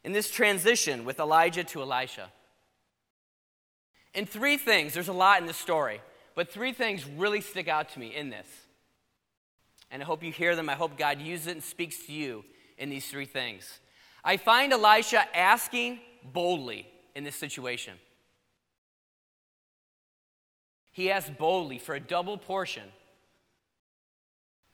In 0.02 0.12
this 0.12 0.30
transition 0.30 1.06
with 1.06 1.18
Elijah 1.20 1.64
to 1.64 1.80
Elisha. 1.80 2.30
And 4.14 4.28
three 4.28 4.58
things, 4.58 4.92
there's 4.92 5.08
a 5.08 5.12
lot 5.14 5.40
in 5.40 5.46
this 5.46 5.56
story. 5.56 6.02
But 6.34 6.50
three 6.50 6.72
things 6.72 7.06
really 7.06 7.40
stick 7.40 7.68
out 7.68 7.90
to 7.90 7.98
me 7.98 8.14
in 8.14 8.30
this. 8.30 8.46
And 9.90 10.02
I 10.02 10.06
hope 10.06 10.22
you 10.22 10.32
hear 10.32 10.56
them. 10.56 10.68
I 10.68 10.74
hope 10.74 10.98
God 10.98 11.20
uses 11.20 11.46
it 11.46 11.52
and 11.52 11.62
speaks 11.62 12.06
to 12.06 12.12
you 12.12 12.44
in 12.78 12.90
these 12.90 13.06
three 13.06 13.26
things. 13.26 13.80
I 14.24 14.36
find 14.36 14.72
Elisha 14.72 15.24
asking 15.36 16.00
boldly 16.32 16.88
in 17.14 17.24
this 17.24 17.36
situation. 17.36 17.94
He 20.90 21.10
asked 21.10 21.36
boldly 21.38 21.78
for 21.78 21.94
a 21.94 22.00
double 22.00 22.38
portion 22.38 22.84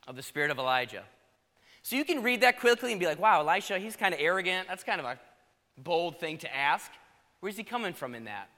of 0.07 0.17
the 0.17 0.23
spirit 0.23 0.51
of 0.51 0.59
Elijah. 0.59 1.03
So 1.83 1.97
you 1.97 2.05
can 2.05 2.23
read 2.23 2.43
that 2.43 2.61
quickly 2.61 2.93
and 2.93 3.01
be 3.01 3.07
like, 3.07 3.19
wow, 3.19 3.41
Elisha, 3.41 3.79
he's 3.79 3.97
kind 3.97 4.15
of 4.15 4.21
arrogant. 4.21 4.69
That's 4.69 4.85
kind 4.85 5.01
of 5.01 5.07
a 5.07 5.19
bold 5.79 6.21
thing 6.21 6.39
to 6.39 6.55
ask. 6.55 6.91
Where's 7.41 7.57
he 7.57 7.65
coming 7.65 7.95
from 7.95 8.15
in 8.15 8.25
that? 8.25 8.49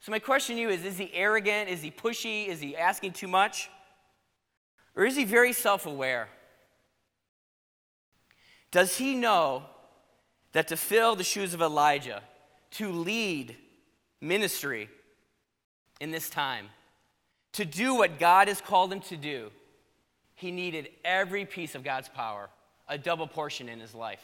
So, 0.00 0.12
my 0.12 0.18
question 0.18 0.56
to 0.56 0.62
you 0.62 0.68
is 0.68 0.84
Is 0.84 0.98
he 0.98 1.10
arrogant? 1.12 1.68
Is 1.68 1.82
he 1.82 1.90
pushy? 1.90 2.48
Is 2.48 2.60
he 2.60 2.76
asking 2.76 3.12
too 3.12 3.28
much? 3.28 3.70
Or 4.94 5.04
is 5.04 5.16
he 5.16 5.24
very 5.24 5.52
self 5.52 5.86
aware? 5.86 6.28
Does 8.70 8.96
he 8.96 9.14
know 9.14 9.64
that 10.52 10.68
to 10.68 10.76
fill 10.76 11.16
the 11.16 11.24
shoes 11.24 11.54
of 11.54 11.60
Elijah, 11.60 12.22
to 12.72 12.90
lead 12.90 13.56
ministry 14.20 14.88
in 16.00 16.10
this 16.10 16.28
time 16.28 16.68
to 17.56 17.64
do 17.64 17.94
what 17.94 18.18
God 18.18 18.48
has 18.48 18.60
called 18.60 18.92
him 18.92 19.00
to 19.00 19.16
do, 19.16 19.50
he 20.34 20.50
needed 20.50 20.90
every 21.06 21.46
piece 21.46 21.74
of 21.74 21.82
God's 21.82 22.06
power, 22.06 22.50
a 22.86 22.98
double 22.98 23.26
portion 23.26 23.70
in 23.70 23.80
his 23.80 23.94
life. 23.94 24.22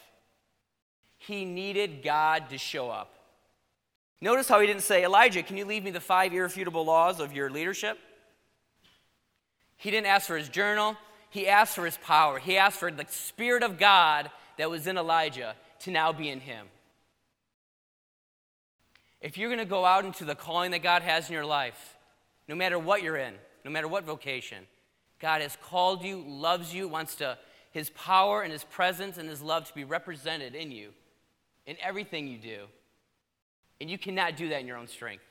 He 1.17 1.43
needed 1.43 2.03
God 2.03 2.51
to 2.51 2.59
show 2.59 2.91
up. 2.91 3.15
Notice 4.23 4.47
how 4.47 4.61
he 4.61 4.67
didn't 4.67 4.83
say, 4.83 5.03
Elijah, 5.03 5.43
can 5.43 5.57
you 5.57 5.65
leave 5.65 5.83
me 5.83 5.91
the 5.91 5.99
five 5.99 6.31
irrefutable 6.31 6.85
laws 6.85 7.19
of 7.19 7.33
your 7.33 7.49
leadership? 7.49 7.99
He 9.75 9.91
didn't 9.91 10.07
ask 10.07 10.27
for 10.27 10.37
his 10.37 10.47
journal. 10.47 10.95
He 11.29 11.45
asked 11.45 11.75
for 11.75 11.83
his 11.83 11.97
power. 11.97 12.39
He 12.39 12.57
asked 12.57 12.77
for 12.77 12.89
the 12.89 13.05
Spirit 13.09 13.63
of 13.63 13.77
God 13.77 14.31
that 14.57 14.69
was 14.69 14.87
in 14.87 14.97
Elijah 14.97 15.55
to 15.79 15.91
now 15.91 16.13
be 16.13 16.29
in 16.29 16.39
him. 16.39 16.67
If 19.19 19.37
you're 19.37 19.49
going 19.49 19.59
to 19.59 19.65
go 19.65 19.83
out 19.83 20.05
into 20.05 20.23
the 20.23 20.35
calling 20.35 20.71
that 20.71 20.83
God 20.83 21.01
has 21.01 21.27
in 21.27 21.33
your 21.33 21.45
life, 21.45 21.97
no 22.47 22.55
matter 22.55 22.79
what 22.79 23.03
you're 23.03 23.17
in, 23.17 23.33
no 23.65 23.71
matter 23.71 23.89
what 23.89 24.05
vocation, 24.05 24.67
God 25.19 25.41
has 25.41 25.57
called 25.61 26.01
you, 26.01 26.23
loves 26.25 26.73
you, 26.73 26.87
wants 26.87 27.15
to, 27.15 27.37
his 27.71 27.89
power 27.89 28.41
and 28.41 28.53
his 28.53 28.63
presence 28.63 29.17
and 29.17 29.27
his 29.27 29.41
love 29.41 29.67
to 29.67 29.75
be 29.75 29.83
represented 29.83 30.55
in 30.55 30.71
you, 30.71 30.91
in 31.65 31.75
everything 31.81 32.29
you 32.29 32.37
do. 32.37 32.67
And 33.83 33.91
you 33.91 33.97
cannot 33.97 34.37
do 34.37 34.47
that 34.47 34.61
in 34.61 34.65
your 34.65 34.77
own 34.77 34.87
strength. 34.87 35.25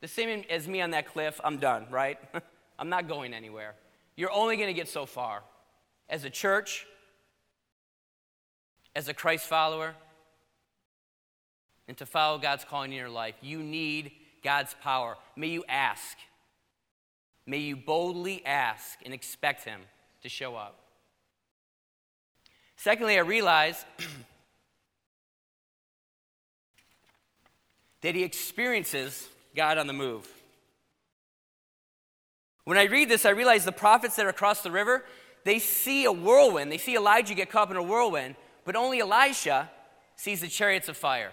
The 0.00 0.08
same 0.08 0.42
as 0.48 0.66
me 0.66 0.80
on 0.80 0.92
that 0.92 1.06
cliff, 1.12 1.38
I'm 1.44 1.58
done, 1.58 1.84
right? 1.90 2.18
I'm 2.78 2.88
not 2.88 3.08
going 3.08 3.34
anywhere. 3.34 3.74
You're 4.16 4.32
only 4.32 4.56
going 4.56 4.68
to 4.68 4.72
get 4.72 4.88
so 4.88 5.04
far. 5.04 5.42
As 6.08 6.24
a 6.24 6.30
church, 6.30 6.86
as 8.96 9.08
a 9.08 9.12
Christ 9.12 9.44
follower, 9.44 9.94
and 11.86 11.94
to 11.98 12.06
follow 12.06 12.38
God's 12.38 12.64
calling 12.64 12.90
in 12.90 12.96
your 12.96 13.10
life, 13.10 13.34
you 13.42 13.62
need 13.62 14.12
God's 14.42 14.74
power. 14.82 15.18
May 15.36 15.48
you 15.48 15.62
ask. 15.68 16.16
May 17.44 17.58
you 17.58 17.76
boldly 17.76 18.46
ask 18.46 18.98
and 19.04 19.12
expect 19.12 19.64
Him 19.64 19.82
to 20.22 20.30
show 20.30 20.56
up. 20.56 20.78
Secondly, 22.76 23.18
I 23.18 23.20
realize 23.20 23.84
that 28.02 28.14
he 28.14 28.22
experiences 28.22 29.28
God 29.54 29.78
on 29.78 29.86
the 29.86 29.92
move. 29.92 30.28
When 32.64 32.78
I 32.78 32.84
read 32.84 33.08
this, 33.08 33.24
I 33.24 33.30
realize 33.30 33.64
the 33.64 33.72
prophets 33.72 34.16
that 34.16 34.26
are 34.26 34.30
across 34.30 34.62
the 34.62 34.70
river, 34.70 35.04
they 35.44 35.58
see 35.58 36.04
a 36.04 36.12
whirlwind. 36.12 36.70
They 36.70 36.78
see 36.78 36.96
Elijah 36.96 37.34
get 37.34 37.50
caught 37.50 37.70
in 37.70 37.76
a 37.76 37.82
whirlwind, 37.82 38.36
but 38.64 38.76
only 38.76 39.00
Elisha 39.00 39.70
sees 40.16 40.42
the 40.42 40.48
chariots 40.48 40.88
of 40.88 40.96
fire. 40.96 41.32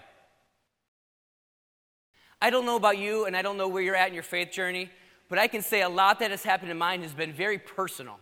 I 2.40 2.50
don't 2.50 2.66
know 2.66 2.76
about 2.76 2.98
you, 2.98 3.26
and 3.26 3.36
I 3.36 3.42
don't 3.42 3.56
know 3.56 3.68
where 3.68 3.82
you're 3.82 3.94
at 3.94 4.08
in 4.08 4.14
your 4.14 4.22
faith 4.22 4.50
journey, 4.50 4.90
but 5.28 5.38
I 5.38 5.46
can 5.46 5.62
say 5.62 5.82
a 5.82 5.88
lot 5.88 6.20
that 6.20 6.30
has 6.30 6.42
happened 6.42 6.70
in 6.70 6.78
mine 6.78 7.02
has 7.02 7.12
been 7.12 7.32
very 7.32 7.58
personal, 7.58 8.18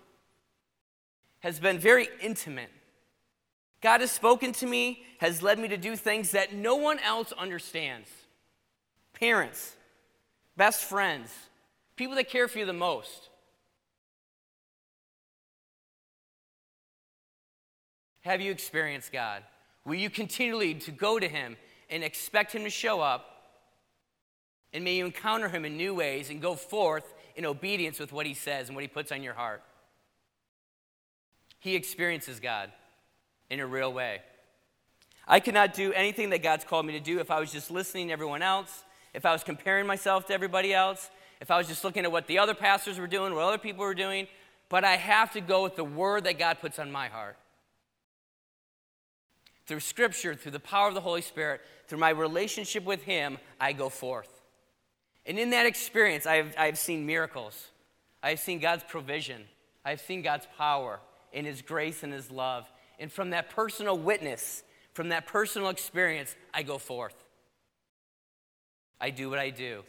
has 1.40 1.60
been 1.60 1.78
very 1.78 2.08
intimate. 2.20 2.70
God 3.80 4.00
has 4.00 4.10
spoken 4.10 4.52
to 4.54 4.66
me, 4.66 5.04
has 5.18 5.42
led 5.42 5.58
me 5.58 5.68
to 5.68 5.76
do 5.76 5.94
things 5.94 6.30
that 6.30 6.54
no 6.54 6.74
one 6.76 6.98
else 7.00 7.32
understands. 7.32 8.08
Parents, 9.18 9.76
best 10.56 10.84
friends, 10.84 11.30
people 11.96 12.16
that 12.16 12.28
care 12.28 12.48
for 12.48 12.58
you 12.58 12.66
the 12.66 12.72
most. 12.72 13.30
Have 18.22 18.40
you 18.40 18.50
experienced 18.50 19.12
God? 19.12 19.42
Will 19.84 19.96
you 19.96 20.10
continually 20.10 20.74
to 20.74 20.90
go 20.90 21.18
to 21.18 21.28
him 21.28 21.56
and 21.90 22.02
expect 22.02 22.52
him 22.54 22.64
to 22.64 22.70
show 22.70 23.00
up? 23.00 23.30
And 24.72 24.82
may 24.82 24.96
you 24.96 25.04
encounter 25.04 25.48
him 25.48 25.64
in 25.64 25.76
new 25.76 25.94
ways 25.94 26.30
and 26.30 26.40
go 26.40 26.54
forth 26.54 27.14
in 27.36 27.44
obedience 27.44 28.00
with 28.00 28.12
what 28.12 28.26
he 28.26 28.34
says 28.34 28.68
and 28.68 28.76
what 28.76 28.82
he 28.82 28.88
puts 28.88 29.12
on 29.12 29.22
your 29.22 29.34
heart. 29.34 29.62
He 31.60 31.76
experiences 31.76 32.40
God 32.40 32.72
in 33.50 33.60
a 33.60 33.66
real 33.66 33.92
way. 33.92 34.22
I 35.26 35.40
could 35.40 35.54
not 35.54 35.74
do 35.74 35.92
anything 35.92 36.30
that 36.30 36.42
God's 36.42 36.64
called 36.64 36.86
me 36.86 36.92
to 36.94 37.00
do 37.00 37.20
if 37.20 37.30
I 37.30 37.40
was 37.40 37.52
just 37.52 37.70
listening 37.70 38.08
to 38.08 38.12
everyone 38.12 38.42
else, 38.42 38.84
if 39.14 39.24
I 39.24 39.32
was 39.32 39.44
comparing 39.44 39.86
myself 39.86 40.26
to 40.26 40.34
everybody 40.34 40.74
else, 40.74 41.08
if 41.40 41.50
I 41.50 41.56
was 41.56 41.68
just 41.68 41.84
looking 41.84 42.04
at 42.04 42.12
what 42.12 42.26
the 42.26 42.38
other 42.38 42.54
pastors 42.54 42.98
were 42.98 43.06
doing, 43.06 43.34
what 43.34 43.44
other 43.44 43.58
people 43.58 43.84
were 43.84 43.94
doing, 43.94 44.26
but 44.68 44.84
I 44.84 44.96
have 44.96 45.32
to 45.32 45.40
go 45.40 45.62
with 45.62 45.76
the 45.76 45.84
word 45.84 46.24
that 46.24 46.38
God 46.38 46.58
puts 46.60 46.78
on 46.78 46.90
my 46.90 47.08
heart. 47.08 47.36
Through 49.66 49.80
scripture, 49.80 50.34
through 50.34 50.52
the 50.52 50.60
power 50.60 50.88
of 50.88 50.94
the 50.94 51.00
Holy 51.00 51.22
Spirit, 51.22 51.60
through 51.86 51.98
my 51.98 52.10
relationship 52.10 52.84
with 52.84 53.02
Him, 53.04 53.38
I 53.60 53.72
go 53.72 53.88
forth. 53.88 54.42
And 55.26 55.38
in 55.38 55.50
that 55.50 55.64
experience, 55.64 56.26
I've, 56.26 56.54
I've 56.58 56.76
seen 56.76 57.06
miracles. 57.06 57.68
I've 58.22 58.40
seen 58.40 58.58
God's 58.58 58.84
provision. 58.84 59.44
I've 59.84 60.00
seen 60.00 60.22
God's 60.22 60.46
power 60.58 61.00
in 61.32 61.44
His 61.44 61.62
grace 61.62 62.02
and 62.02 62.12
His 62.12 62.30
love. 62.30 62.70
And 62.98 63.10
from 63.10 63.30
that 63.30 63.50
personal 63.50 63.96
witness, 63.96 64.62
from 64.92 65.08
that 65.10 65.26
personal 65.26 65.70
experience, 65.70 66.34
I 66.52 66.62
go 66.62 66.78
forth. 66.78 67.23
I 69.04 69.10
do 69.10 69.28
what 69.28 69.38
I 69.38 69.50
do 69.50 69.82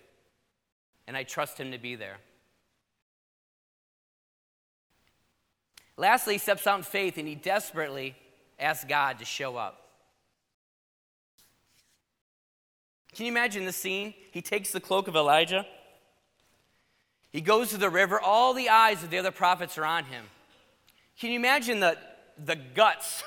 and 1.07 1.15
I 1.15 1.23
trust 1.23 1.57
Him 1.57 1.71
to 1.71 1.77
be 1.77 1.95
there. 1.95 2.17
Lastly, 5.95 6.33
he 6.33 6.37
steps 6.37 6.67
out 6.67 6.79
in 6.79 6.83
faith 6.83 7.17
and 7.17 7.25
he 7.25 7.35
desperately 7.35 8.17
asks 8.59 8.83
God 8.83 9.19
to 9.19 9.25
show 9.25 9.55
up. 9.55 9.87
Can 13.13 13.25
you 13.25 13.31
imagine 13.31 13.63
the 13.63 13.71
scene? 13.71 14.13
He 14.31 14.41
takes 14.41 14.71
the 14.71 14.81
cloak 14.81 15.07
of 15.07 15.15
Elijah. 15.15 15.65
He 17.29 17.39
goes 17.39 17.69
to 17.69 17.77
the 17.77 17.89
river. 17.89 18.19
All 18.19 18.53
the 18.53 18.67
eyes 18.67 19.01
of 19.01 19.11
the 19.11 19.17
other 19.17 19.31
prophets 19.31 19.77
are 19.77 19.85
on 19.85 20.03
him. 20.03 20.25
Can 21.17 21.31
you 21.31 21.39
imagine 21.39 21.79
the, 21.79 21.97
the 22.43 22.57
guts 22.57 23.23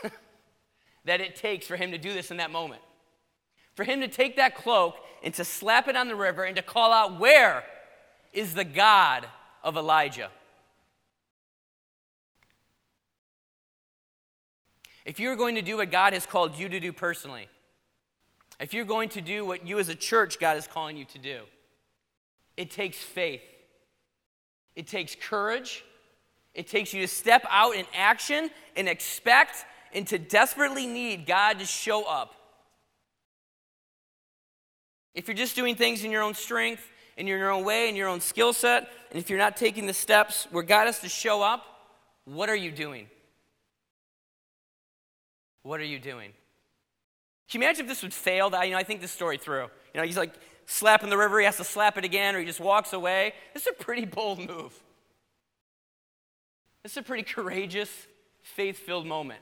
that 1.06 1.22
it 1.22 1.34
takes 1.34 1.66
for 1.66 1.76
him 1.76 1.92
to 1.92 1.98
do 1.98 2.12
this 2.12 2.30
in 2.30 2.36
that 2.36 2.50
moment? 2.50 2.82
For 3.78 3.84
him 3.84 4.00
to 4.00 4.08
take 4.08 4.34
that 4.38 4.56
cloak 4.56 4.96
and 5.22 5.32
to 5.34 5.44
slap 5.44 5.86
it 5.86 5.94
on 5.94 6.08
the 6.08 6.16
river 6.16 6.42
and 6.42 6.56
to 6.56 6.62
call 6.62 6.92
out, 6.92 7.20
Where 7.20 7.62
is 8.32 8.54
the 8.54 8.64
God 8.64 9.24
of 9.62 9.76
Elijah? 9.76 10.30
If 15.04 15.20
you're 15.20 15.36
going 15.36 15.54
to 15.54 15.62
do 15.62 15.76
what 15.76 15.92
God 15.92 16.12
has 16.12 16.26
called 16.26 16.58
you 16.58 16.68
to 16.68 16.80
do 16.80 16.92
personally, 16.92 17.46
if 18.58 18.74
you're 18.74 18.84
going 18.84 19.10
to 19.10 19.20
do 19.20 19.44
what 19.46 19.64
you 19.64 19.78
as 19.78 19.88
a 19.88 19.94
church 19.94 20.40
God 20.40 20.56
is 20.56 20.66
calling 20.66 20.96
you 20.96 21.04
to 21.04 21.18
do, 21.18 21.42
it 22.56 22.72
takes 22.72 22.98
faith. 22.98 23.42
It 24.74 24.88
takes 24.88 25.14
courage. 25.14 25.84
It 26.52 26.66
takes 26.66 26.92
you 26.92 27.02
to 27.02 27.06
step 27.06 27.46
out 27.48 27.76
in 27.76 27.86
action 27.94 28.50
and 28.74 28.88
expect 28.88 29.64
and 29.94 30.04
to 30.08 30.18
desperately 30.18 30.88
need 30.88 31.26
God 31.26 31.60
to 31.60 31.64
show 31.64 32.02
up. 32.02 32.34
If 35.18 35.26
you're 35.26 35.34
just 35.34 35.56
doing 35.56 35.74
things 35.74 36.04
in 36.04 36.12
your 36.12 36.22
own 36.22 36.34
strength, 36.34 36.88
in 37.16 37.26
your 37.26 37.50
own 37.50 37.64
way, 37.64 37.88
in 37.88 37.96
your 37.96 38.06
own 38.06 38.20
skill 38.20 38.52
set, 38.52 38.88
and 39.10 39.18
if 39.18 39.28
you're 39.28 39.38
not 39.38 39.56
taking 39.56 39.84
the 39.84 39.92
steps 39.92 40.46
where 40.52 40.62
God 40.62 40.86
has 40.86 41.00
to 41.00 41.08
show 41.08 41.42
up, 41.42 41.64
what 42.24 42.48
are 42.48 42.54
you 42.54 42.70
doing? 42.70 43.08
What 45.64 45.80
are 45.80 45.84
you 45.84 45.98
doing? 45.98 46.30
Can 47.50 47.60
you 47.60 47.66
imagine 47.66 47.86
if 47.86 47.88
this 47.88 48.04
would 48.04 48.14
fail? 48.14 48.48
I, 48.54 48.64
you 48.66 48.70
know, 48.70 48.78
I 48.78 48.84
think 48.84 49.00
this 49.00 49.10
story 49.10 49.38
through. 49.38 49.64
You 49.92 50.00
know, 50.00 50.04
he's 50.04 50.16
like 50.16 50.34
slapping 50.66 51.10
the 51.10 51.18
river, 51.18 51.40
he 51.40 51.46
has 51.46 51.56
to 51.56 51.64
slap 51.64 51.98
it 51.98 52.04
again, 52.04 52.36
or 52.36 52.38
he 52.38 52.46
just 52.46 52.60
walks 52.60 52.92
away. 52.92 53.32
This 53.54 53.62
is 53.62 53.72
a 53.76 53.82
pretty 53.82 54.04
bold 54.04 54.38
move. 54.38 54.72
This 56.84 56.92
is 56.92 56.98
a 56.98 57.02
pretty 57.02 57.24
courageous, 57.24 57.90
faith 58.44 58.78
filled 58.78 59.04
moment. 59.04 59.40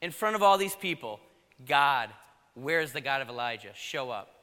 In 0.00 0.12
front 0.12 0.36
of 0.36 0.44
all 0.44 0.58
these 0.58 0.76
people, 0.76 1.18
God, 1.66 2.10
where's 2.62 2.92
the 2.92 3.00
God 3.00 3.22
of 3.22 3.28
Elisha? 3.28 3.70
Show 3.74 4.10
up. 4.10 4.34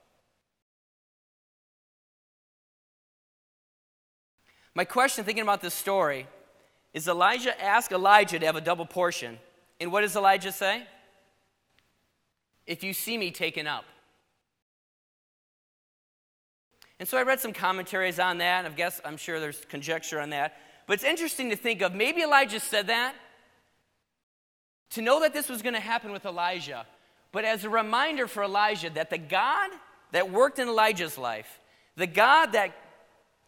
My 4.74 4.84
question, 4.84 5.24
thinking 5.24 5.44
about 5.44 5.62
this 5.62 5.74
story, 5.74 6.28
is 6.94 7.08
Elijah 7.08 7.62
asked 7.62 7.92
Elijah 7.92 8.40
to 8.40 8.46
have 8.46 8.56
a 8.56 8.62
double 8.62 8.86
portion. 8.86 9.40
And 9.80 9.92
what 9.92 10.02
does 10.02 10.16
Elijah 10.16 10.52
say? 10.52 10.84
If 12.68 12.84
you 12.84 12.94
see 12.94 13.18
me 13.18 13.32
taken 13.32 13.68
up. 13.68 13.86
And 17.00 17.08
so 17.08 17.18
I 17.18 17.24
read 17.24 17.40
some 17.40 17.54
commentaries 17.54 18.20
on 18.20 18.38
that, 18.40 18.66
and 18.66 18.74
I 18.74 18.76
guess 18.76 19.02
I'm 19.04 19.18
sure 19.18 19.40
there's 19.40 19.64
conjecture 19.66 20.20
on 20.20 20.30
that. 20.32 20.58
But 20.88 20.94
it's 20.94 21.04
interesting 21.04 21.50
to 21.50 21.56
think 21.56 21.82
of 21.82 21.94
maybe 21.94 22.22
Elijah 22.22 22.60
said 22.60 22.88
that 22.88 23.16
to 24.92 25.02
know 25.02 25.20
that 25.20 25.34
this 25.34 25.50
was 25.50 25.62
going 25.62 25.74
to 25.74 25.80
happen 25.80 26.12
with 26.12 26.26
Elijah, 26.26 26.86
but 27.36 27.44
as 27.44 27.66
a 27.66 27.70
reminder 27.70 28.28
for 28.28 28.44
Elisha 28.44 28.90
that 28.92 29.10
the 29.10 29.18
God 29.18 29.70
that 30.14 30.32
worked 30.32 30.58
in 30.58 30.70
Elijah's 30.70 31.18
life, 31.18 31.60
the 31.98 32.08
God 32.08 32.54
that 32.54 32.74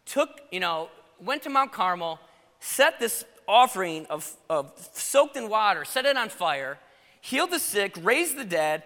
took, 0.05 0.41
you 0.51 0.59
know, 0.59 0.89
went 1.21 1.43
to 1.43 1.49
Mount 1.49 1.71
Carmel, 1.71 2.19
set 2.59 2.99
this 2.99 3.23
offering 3.47 4.05
of, 4.07 4.29
of 4.49 4.73
soaked 4.91 5.37
in 5.37 5.47
water, 5.47 5.85
set 5.85 6.05
it 6.05 6.17
on 6.17 6.27
fire, 6.27 6.77
healed 7.21 7.49
the 7.49 7.59
sick, 7.59 7.97
raised 8.03 8.37
the 8.37 8.43
dead, 8.43 8.83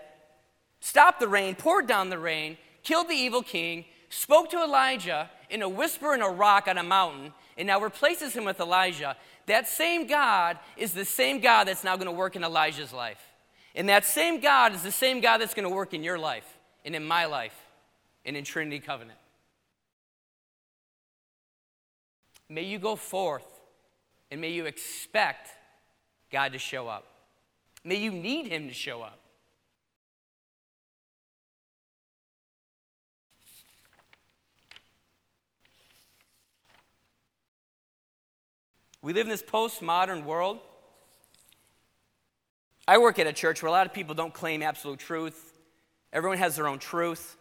stopped 0.82 1.20
the 1.20 1.28
rain, 1.28 1.56
poured 1.56 1.88
down 1.88 2.12
the 2.12 2.20
rain, 2.20 2.56
killed 2.84 3.10
the 3.10 3.16
evil 3.16 3.42
king, 3.42 3.86
spoke 4.10 4.52
to 4.52 4.62
Elijah 4.62 5.32
in 5.50 5.64
a 5.64 5.68
whisper 5.68 6.14
in 6.14 6.22
a 6.22 6.30
rock 6.30 6.68
on 6.68 6.78
a 6.78 6.84
mountain, 6.84 7.34
and 7.58 7.66
now 7.66 7.82
replaces 7.82 8.36
him 8.36 8.46
with 8.46 8.60
Elisha, 8.60 9.18
that 9.48 9.68
same 9.68 10.06
God 10.06 10.60
is 10.78 10.94
the 10.94 11.06
same 11.06 11.40
God 11.40 11.68
that's 11.68 11.84
now 11.84 11.96
going 11.96 12.06
to 12.06 12.12
work 12.12 12.36
in 12.36 12.44
Elisha's 12.44 12.94
life. 12.94 13.31
And 13.76 13.88
that 13.90 14.06
same 14.06 14.40
God 14.40 14.76
is 14.76 14.84
the 14.84 14.92
same 14.92 15.22
God 15.22 15.40
that's 15.40 15.54
going 15.54 15.68
to 15.68 15.74
work 15.74 15.94
in 15.94 16.04
your 16.04 16.20
life 16.20 16.58
and 16.84 16.96
in 16.96 17.06
my 17.06 17.26
life 17.26 17.56
and 18.26 18.36
in 18.36 18.44
Trinity 18.44 18.80
Covenant. 18.80 19.18
May 22.50 22.64
you 22.64 22.80
go 22.80 22.98
forth 22.98 23.46
and 24.30 24.42
may 24.42 24.50
you 24.50 24.66
expect 24.66 25.50
God 26.32 26.52
to 26.54 26.60
show 26.60 26.88
up. 26.88 27.06
May 27.84 27.96
you 27.96 28.12
need 28.12 28.48
Him 28.48 28.68
to 28.68 28.74
show 28.74 29.02
up. 29.02 29.20
We 39.02 39.14
live 39.14 39.26
in 39.26 39.32
this 39.32 39.42
postmodern 39.42 40.26
world. 40.26 40.60
I 42.92 42.98
work 42.98 43.20
at 43.20 43.26
a 43.26 43.32
church 43.32 43.64
where 43.64 43.70
a 43.70 43.72
lot 43.72 43.88
of 43.88 43.94
people 43.94 44.16
don't 44.16 44.34
claim 44.34 44.62
absolute 44.62 45.00
truth. 45.00 45.58
Everyone 46.12 46.38
has 46.40 46.58
their 46.58 46.68
own 46.68 46.78
truth. 46.78 47.38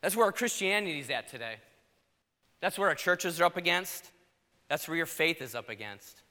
That's 0.00 0.16
where 0.16 0.26
our 0.26 0.32
Christianity 0.32 0.98
is 0.98 1.10
at 1.10 1.28
today. 1.28 1.58
That's 2.60 2.76
where 2.76 2.88
our 2.88 2.96
churches 2.96 3.40
are 3.40 3.44
up 3.44 3.56
against. 3.56 4.10
That's 4.68 4.88
where 4.88 4.96
your 4.96 5.06
faith 5.06 5.40
is 5.40 5.54
up 5.54 5.68
against. 5.68 6.22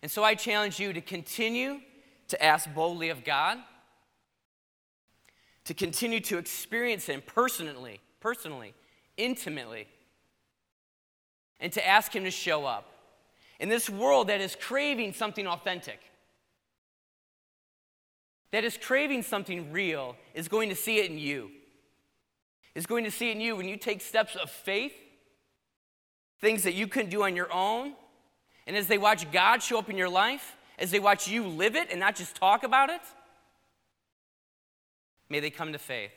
And 0.00 0.10
so 0.10 0.24
I 0.24 0.34
challenge 0.34 0.80
you 0.80 0.94
to 0.94 1.02
continue 1.02 1.80
to 2.28 2.42
ask 2.42 2.66
boldly 2.72 3.10
of 3.10 3.22
God, 3.22 3.58
to 5.66 5.74
continue 5.74 6.20
to 6.20 6.38
experience 6.38 7.04
Him 7.04 7.22
personally, 7.26 8.00
personally, 8.18 8.72
intimately 9.18 9.88
and 11.60 11.70
to 11.74 11.86
ask 11.86 12.16
Him 12.16 12.24
to 12.24 12.30
show 12.30 12.64
up. 12.64 12.86
In 13.60 13.68
this 13.68 13.88
world 13.88 14.28
that 14.28 14.40
is 14.40 14.56
craving 14.56 15.12
something 15.12 15.46
authentic, 15.46 16.00
that 18.52 18.64
is 18.64 18.76
craving 18.76 19.22
something 19.22 19.70
real, 19.70 20.16
is 20.34 20.48
going 20.48 20.70
to 20.70 20.74
see 20.74 20.98
it 20.98 21.10
in 21.10 21.18
you. 21.18 21.50
Is 22.74 22.86
going 22.86 23.04
to 23.04 23.10
see 23.10 23.28
it 23.28 23.32
in 23.36 23.40
you 23.40 23.56
when 23.56 23.68
you 23.68 23.76
take 23.76 24.00
steps 24.00 24.34
of 24.34 24.50
faith, 24.50 24.94
things 26.40 26.62
that 26.62 26.74
you 26.74 26.86
couldn't 26.86 27.10
do 27.10 27.22
on 27.22 27.36
your 27.36 27.52
own. 27.52 27.92
And 28.66 28.76
as 28.76 28.86
they 28.86 28.98
watch 28.98 29.30
God 29.30 29.62
show 29.62 29.78
up 29.78 29.90
in 29.90 29.98
your 29.98 30.08
life, 30.08 30.56
as 30.78 30.90
they 30.90 30.98
watch 30.98 31.28
you 31.28 31.46
live 31.46 31.76
it 31.76 31.88
and 31.90 32.00
not 32.00 32.16
just 32.16 32.36
talk 32.36 32.62
about 32.62 32.88
it, 32.88 33.02
may 35.28 35.40
they 35.40 35.50
come 35.50 35.72
to 35.72 35.78
faith. 35.78 36.12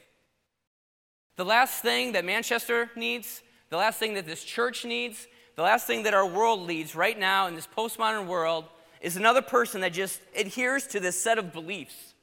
The 1.35 1.45
last 1.45 1.81
thing 1.81 2.13
that 2.13 2.23
Manchester 2.23 2.89
needs, 2.95 3.41
the 3.69 3.77
last 3.77 3.99
thing 3.99 4.13
that 4.13 4.25
this 4.25 4.43
church 4.43 4.85
needs, 4.85 5.27
the 5.55 5.61
last 5.61 5.85
thing 5.85 6.03
that 6.03 6.13
our 6.13 6.25
world 6.25 6.61
leads 6.61 6.95
right 6.95 7.17
now 7.17 7.47
in 7.47 7.55
this 7.55 7.67
postmodern 7.67 8.27
world 8.27 8.65
is 9.01 9.17
another 9.17 9.41
person 9.41 9.81
that 9.81 9.93
just 9.93 10.19
adheres 10.35 10.87
to 10.87 10.99
this 10.99 11.21
set 11.21 11.37
of 11.37 11.53
beliefs. 11.53 12.13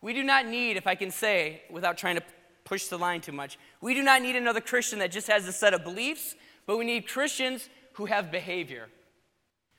We 0.00 0.14
do 0.14 0.22
not 0.22 0.46
need, 0.46 0.76
if 0.76 0.86
I 0.86 0.94
can 0.94 1.10
say, 1.10 1.62
without 1.70 1.98
trying 1.98 2.16
to 2.16 2.22
push 2.64 2.86
the 2.86 2.98
line 2.98 3.20
too 3.20 3.32
much, 3.32 3.58
we 3.80 3.94
do 3.94 4.02
not 4.02 4.22
need 4.22 4.36
another 4.36 4.60
Christian 4.60 5.00
that 5.00 5.10
just 5.10 5.26
has 5.26 5.46
a 5.48 5.52
set 5.52 5.74
of 5.74 5.82
beliefs, 5.82 6.34
but 6.66 6.78
we 6.78 6.84
need 6.84 7.08
Christians 7.08 7.68
who 7.94 8.06
have 8.06 8.30
behavior, 8.30 8.88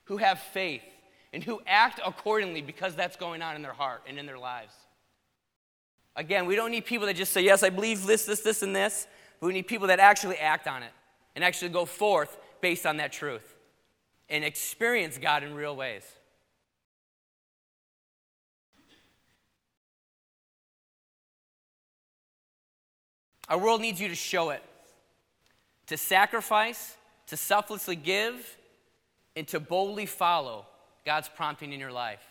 who 0.05 0.17
have 0.17 0.39
faith, 0.39 0.83
and 1.31 1.43
who 1.43 1.61
act 1.65 2.01
accordingly 2.05 2.61
because 2.61 2.95
that's 2.95 3.15
going 3.15 3.41
on 3.41 3.55
in 3.55 3.61
their 3.61 3.73
heart 3.73 4.01
and 4.07 4.19
in 4.19 4.25
their 4.25 4.37
lives. 4.37 4.73
Again, 6.15 6.45
we 6.45 6.55
don't 6.55 6.71
need 6.71 6.85
people 6.85 7.07
that 7.07 7.15
just 7.15 7.31
say, 7.31 7.41
Yes, 7.41 7.63
I 7.63 7.69
believe 7.69 8.05
this, 8.05 8.25
this, 8.25 8.41
this, 8.41 8.61
and 8.61 8.75
this. 8.75 9.07
But 9.39 9.47
we 9.47 9.53
need 9.53 9.67
people 9.67 9.87
that 9.87 9.99
actually 9.99 10.37
act 10.37 10.67
on 10.67 10.83
it 10.83 10.91
and 11.35 11.43
actually 11.43 11.69
go 11.69 11.85
forth 11.85 12.37
based 12.61 12.85
on 12.85 12.97
that 12.97 13.11
truth 13.11 13.55
and 14.29 14.43
experience 14.43 15.17
God 15.17 15.43
in 15.43 15.53
real 15.53 15.75
ways. 15.75 16.03
Our 23.47 23.57
world 23.57 23.81
needs 23.81 23.99
you 23.99 24.07
to 24.09 24.15
show 24.15 24.51
it, 24.51 24.61
to 25.87 25.97
sacrifice, 25.97 26.95
to 27.27 27.37
selflessly 27.37 27.95
give, 27.95 28.57
and 29.35 29.47
to 29.47 29.59
boldly 29.59 30.05
follow 30.05 30.67
God's 31.03 31.29
prompting 31.29 31.73
in 31.73 31.79
your 31.79 31.91
life. 31.91 32.21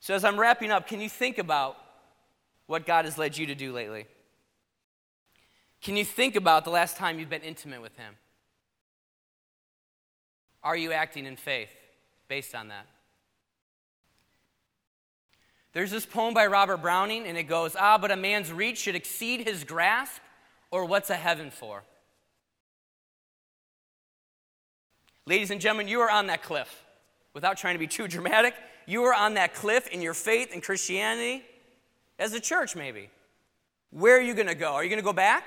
So, 0.00 0.14
as 0.14 0.24
I'm 0.24 0.38
wrapping 0.38 0.70
up, 0.70 0.86
can 0.86 1.00
you 1.00 1.08
think 1.08 1.38
about 1.38 1.78
what 2.66 2.84
God 2.84 3.06
has 3.06 3.16
led 3.16 3.38
you 3.38 3.46
to 3.46 3.54
do 3.54 3.72
lately? 3.72 4.06
Can 5.82 5.96
you 5.96 6.04
think 6.04 6.36
about 6.36 6.64
the 6.64 6.70
last 6.70 6.96
time 6.96 7.18
you've 7.18 7.30
been 7.30 7.42
intimate 7.42 7.82
with 7.82 7.96
Him? 7.96 8.14
Are 10.62 10.76
you 10.76 10.92
acting 10.92 11.26
in 11.26 11.36
faith 11.36 11.70
based 12.28 12.54
on 12.54 12.68
that? 12.68 12.86
There's 15.72 15.90
this 15.90 16.06
poem 16.06 16.32
by 16.32 16.46
Robert 16.46 16.78
Browning, 16.78 17.26
and 17.26 17.36
it 17.36 17.44
goes, 17.44 17.76
Ah, 17.78 17.98
but 17.98 18.10
a 18.10 18.16
man's 18.16 18.50
reach 18.50 18.78
should 18.78 18.96
exceed 18.96 19.46
his 19.46 19.62
grasp, 19.62 20.22
or 20.70 20.86
what's 20.86 21.10
a 21.10 21.14
heaven 21.14 21.50
for? 21.50 21.84
Ladies 25.26 25.50
and 25.50 25.60
gentlemen, 25.60 25.86
you 25.86 26.00
are 26.00 26.10
on 26.10 26.28
that 26.28 26.42
cliff. 26.42 26.84
Without 27.34 27.58
trying 27.58 27.74
to 27.74 27.78
be 27.78 27.86
too 27.86 28.08
dramatic, 28.08 28.54
you 28.86 29.02
are 29.04 29.12
on 29.12 29.34
that 29.34 29.54
cliff 29.54 29.86
in 29.88 30.00
your 30.00 30.14
faith 30.14 30.52
in 30.52 30.60
Christianity, 30.60 31.44
as 32.18 32.32
a 32.32 32.40
church, 32.40 32.74
maybe. 32.74 33.10
Where 33.90 34.16
are 34.16 34.22
you 34.22 34.34
going 34.34 34.46
to 34.46 34.54
go? 34.54 34.72
Are 34.72 34.82
you 34.82 34.88
going 34.88 35.02
to 35.02 35.04
go 35.04 35.12
back? 35.12 35.44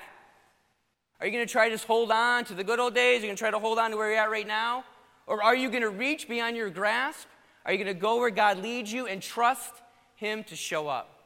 Are 1.20 1.26
you 1.26 1.32
going 1.32 1.46
to 1.46 1.52
try 1.52 1.68
to 1.68 1.74
just 1.74 1.86
hold 1.86 2.10
on 2.10 2.44
to 2.46 2.54
the 2.54 2.64
good 2.64 2.80
old 2.80 2.94
days? 2.94 3.18
Are 3.18 3.26
you 3.26 3.28
going 3.28 3.36
to 3.36 3.40
try 3.40 3.50
to 3.50 3.58
hold 3.58 3.78
on 3.78 3.90
to 3.90 3.96
where 3.96 4.10
you're 4.10 4.20
at 4.20 4.30
right 4.30 4.46
now? 4.46 4.84
Or 5.26 5.42
are 5.42 5.54
you 5.54 5.68
going 5.68 5.82
to 5.82 5.90
reach 5.90 6.28
beyond 6.28 6.56
your 6.56 6.70
grasp? 6.70 7.26
Are 7.64 7.72
you 7.72 7.78
going 7.78 7.94
to 7.94 8.00
go 8.00 8.18
where 8.18 8.30
God 8.30 8.58
leads 8.58 8.90
you 8.90 9.06
and 9.06 9.20
trust 9.20 9.72
Him 10.16 10.44
to 10.44 10.56
show 10.56 10.88
up? 10.88 11.20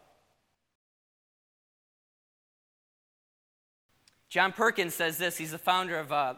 John 4.29 4.51
Perkins 4.51 4.95
says 4.95 5.17
this. 5.17 5.37
He's 5.37 5.53
the 5.53 5.59
founder 5.59 5.97
of 5.97 6.11
uh, 6.11 6.35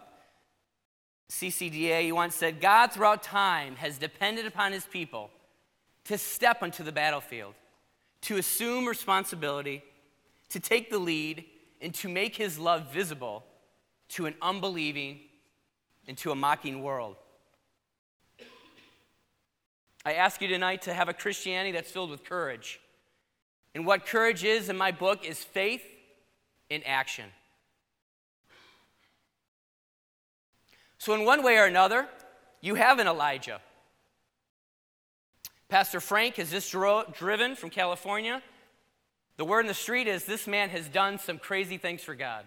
CCDA. 1.30 2.02
He 2.02 2.12
once 2.12 2.34
said, 2.34 2.60
God 2.60 2.92
throughout 2.92 3.22
time 3.22 3.76
has 3.76 3.96
depended 3.96 4.44
upon 4.44 4.72
His 4.72 4.84
people 4.84 5.30
to 6.04 6.18
step 6.18 6.62
onto 6.62 6.84
the 6.84 6.92
battlefield, 6.92 7.54
to 8.20 8.36
assume 8.36 8.86
responsibility, 8.86 9.82
to 10.50 10.60
take 10.60 10.90
the 10.90 10.98
lead, 10.98 11.46
and 11.86 11.94
to 11.94 12.08
make 12.08 12.34
his 12.34 12.58
love 12.58 12.92
visible 12.92 13.44
to 14.08 14.26
an 14.26 14.34
unbelieving 14.42 15.20
and 16.08 16.18
to 16.18 16.32
a 16.32 16.34
mocking 16.34 16.82
world. 16.82 17.14
I 20.04 20.14
ask 20.14 20.40
you 20.40 20.48
tonight 20.48 20.82
to 20.82 20.92
have 20.92 21.08
a 21.08 21.12
Christianity 21.12 21.70
that's 21.70 21.88
filled 21.88 22.10
with 22.10 22.24
courage. 22.24 22.80
And 23.72 23.86
what 23.86 24.04
courage 24.04 24.42
is 24.42 24.68
in 24.68 24.76
my 24.76 24.90
book 24.90 25.24
is 25.24 25.44
faith 25.44 25.84
in 26.68 26.82
action. 26.82 27.26
So, 30.98 31.14
in 31.14 31.24
one 31.24 31.44
way 31.44 31.56
or 31.56 31.66
another, 31.66 32.08
you 32.62 32.74
have 32.74 32.98
an 32.98 33.06
Elijah. 33.06 33.60
Pastor 35.68 36.00
Frank 36.00 36.34
has 36.34 36.50
just 36.50 36.74
driven 37.12 37.54
from 37.54 37.70
California 37.70 38.42
the 39.36 39.44
word 39.44 39.60
in 39.60 39.66
the 39.66 39.74
street 39.74 40.06
is 40.06 40.24
this 40.24 40.46
man 40.46 40.70
has 40.70 40.88
done 40.88 41.18
some 41.18 41.38
crazy 41.38 41.78
things 41.78 42.02
for 42.02 42.14
God. 42.14 42.44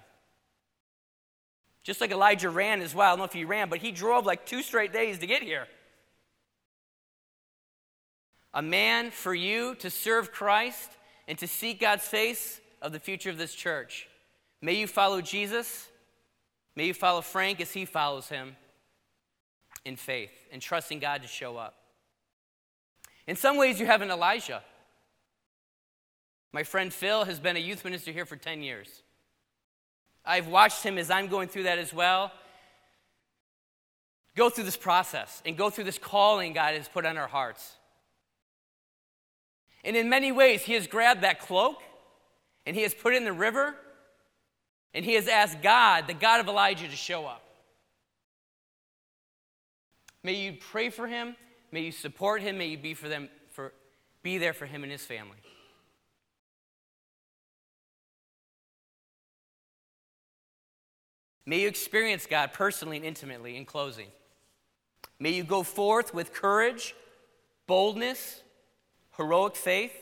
Just 1.84 2.02
like 2.02 2.12
Elijah 2.12 2.50
ran 2.50 2.82
as 2.82 2.94
well. 2.94 3.08
I 3.08 3.12
don't 3.12 3.20
know 3.20 3.26
if 3.26 3.34
he 3.34 3.46
ran, 3.46 3.70
but 3.70 3.80
he 3.80 3.92
drove 3.92 4.26
like 4.26 4.46
two 4.46 4.62
straight 4.62 4.92
days 4.92 5.20
to 5.20 5.28
get 5.28 5.42
here. 5.42 5.68
A 8.54 8.62
man 8.62 9.12
for 9.12 9.34
you 9.34 9.76
to 9.76 9.90
serve 9.90 10.32
Christ 10.32 10.90
and 11.28 11.38
to 11.38 11.48
seek 11.48 11.80
God's 11.80 12.06
face 12.06 12.60
of 12.82 12.92
the 12.92 13.00
future 13.00 13.30
of 13.30 13.38
this 13.38 13.54
church. 13.54 14.08
May 14.62 14.74
you 14.74 14.88
follow 14.88 15.22
Jesus. 15.22 15.88
May 16.76 16.88
you 16.88 16.94
follow 16.94 17.22
Frank 17.22 17.62
as 17.62 17.72
he 17.72 17.86
follows 17.86 18.30
him 18.30 18.56
in 19.86 19.96
faith 19.96 20.32
and 20.52 20.62
trusting 20.62 21.00
God 21.00 21.22
to 21.22 21.28
show 21.28 21.58
up. 21.58 21.76
In 23.28 23.36
some 23.36 23.58
ways, 23.58 23.80
you 23.80 23.86
have 23.86 24.02
an 24.02 24.10
Elijah. 24.10 24.64
My 26.52 26.64
friend 26.64 26.92
Phil 26.92 27.26
has 27.26 27.40
been 27.40 27.56
a 27.56 27.60
youth 27.60 27.84
minister 27.84 28.12
here 28.12 28.26
for 28.26 28.36
10 28.36 28.64
years. 28.64 29.04
I've 30.26 30.48
watched 30.48 30.84
him 30.84 30.98
as 30.98 31.10
I'm 31.10 31.28
going 31.28 31.48
through 31.48 31.64
that 31.64 31.78
as 31.78 31.94
well. 31.94 32.32
Go 34.36 34.50
through 34.50 34.64
this 34.64 34.78
process 34.78 35.42
and 35.46 35.58
go 35.58 35.70
through 35.70 35.84
this 35.84 35.98
calling 35.98 36.54
God 36.54 36.74
has 36.76 36.88
put 36.88 37.06
on 37.06 37.18
our 37.18 37.28
hearts. 37.28 37.76
And 39.84 39.96
in 39.96 40.10
many 40.10 40.32
ways, 40.32 40.62
he 40.62 40.74
has 40.74 40.88
grabbed 40.88 41.22
that 41.22 41.40
cloak 41.40 41.82
and 42.66 42.76
he 42.76 42.84
has 42.84 42.94
put 42.94 43.14
it 43.14 43.18
in 43.18 43.26
the 43.26 43.34
river 43.34 43.76
and 44.94 45.06
he 45.06 45.14
has 45.14 45.28
asked 45.28 45.62
God, 45.62 46.08
the 46.08 46.14
God 46.14 46.40
of 46.40 46.48
Elijah, 46.48 46.88
to 46.88 46.96
show 46.96 47.26
up. 47.26 47.44
May 50.24 50.34
you 50.34 50.58
pray 50.60 50.90
for 50.90 51.08
him. 51.08 51.36
May 51.72 51.82
you 51.82 51.92
support 51.92 52.42
him. 52.42 52.58
May 52.58 52.68
you 52.68 52.78
be 52.78 52.94
for 52.94 53.08
them 53.08 53.30
for 53.52 53.74
Be 54.22 54.38
there 54.38 54.54
for 54.54 54.66
him 54.66 54.84
and 54.84 54.92
his 54.92 55.06
family. 55.06 55.38
May 61.50 61.62
you 61.62 61.68
experience 61.68 62.28
God 62.28 62.54
personally 62.54 62.98
and 62.98 63.06
intimately 63.08 63.58
in 63.58 63.66
closing. 63.66 64.06
May 65.20 65.32
you 65.32 65.44
go 65.44 65.64
forth 65.64 66.14
with 66.14 66.32
courage, 66.32 66.94
boldness, 67.66 68.44
heroic 69.18 69.56
faith. 69.56 69.96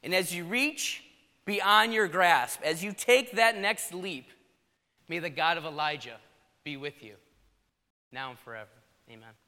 And 0.00 0.14
as 0.14 0.32
you 0.32 0.44
reach 0.44 1.02
beyond 1.44 1.92
your 1.92 2.06
grasp, 2.06 2.60
as 2.62 2.84
you 2.84 2.92
take 2.92 3.32
that 3.32 3.58
next 3.58 3.92
leap, 3.92 4.28
may 5.08 5.18
the 5.18 5.28
God 5.28 5.58
of 5.58 5.64
Elijah 5.64 6.18
be 6.62 6.76
with 6.76 7.02
you 7.02 7.14
now 8.12 8.30
and 8.30 8.38
forever. 8.38 8.70
Amen. 9.10 9.41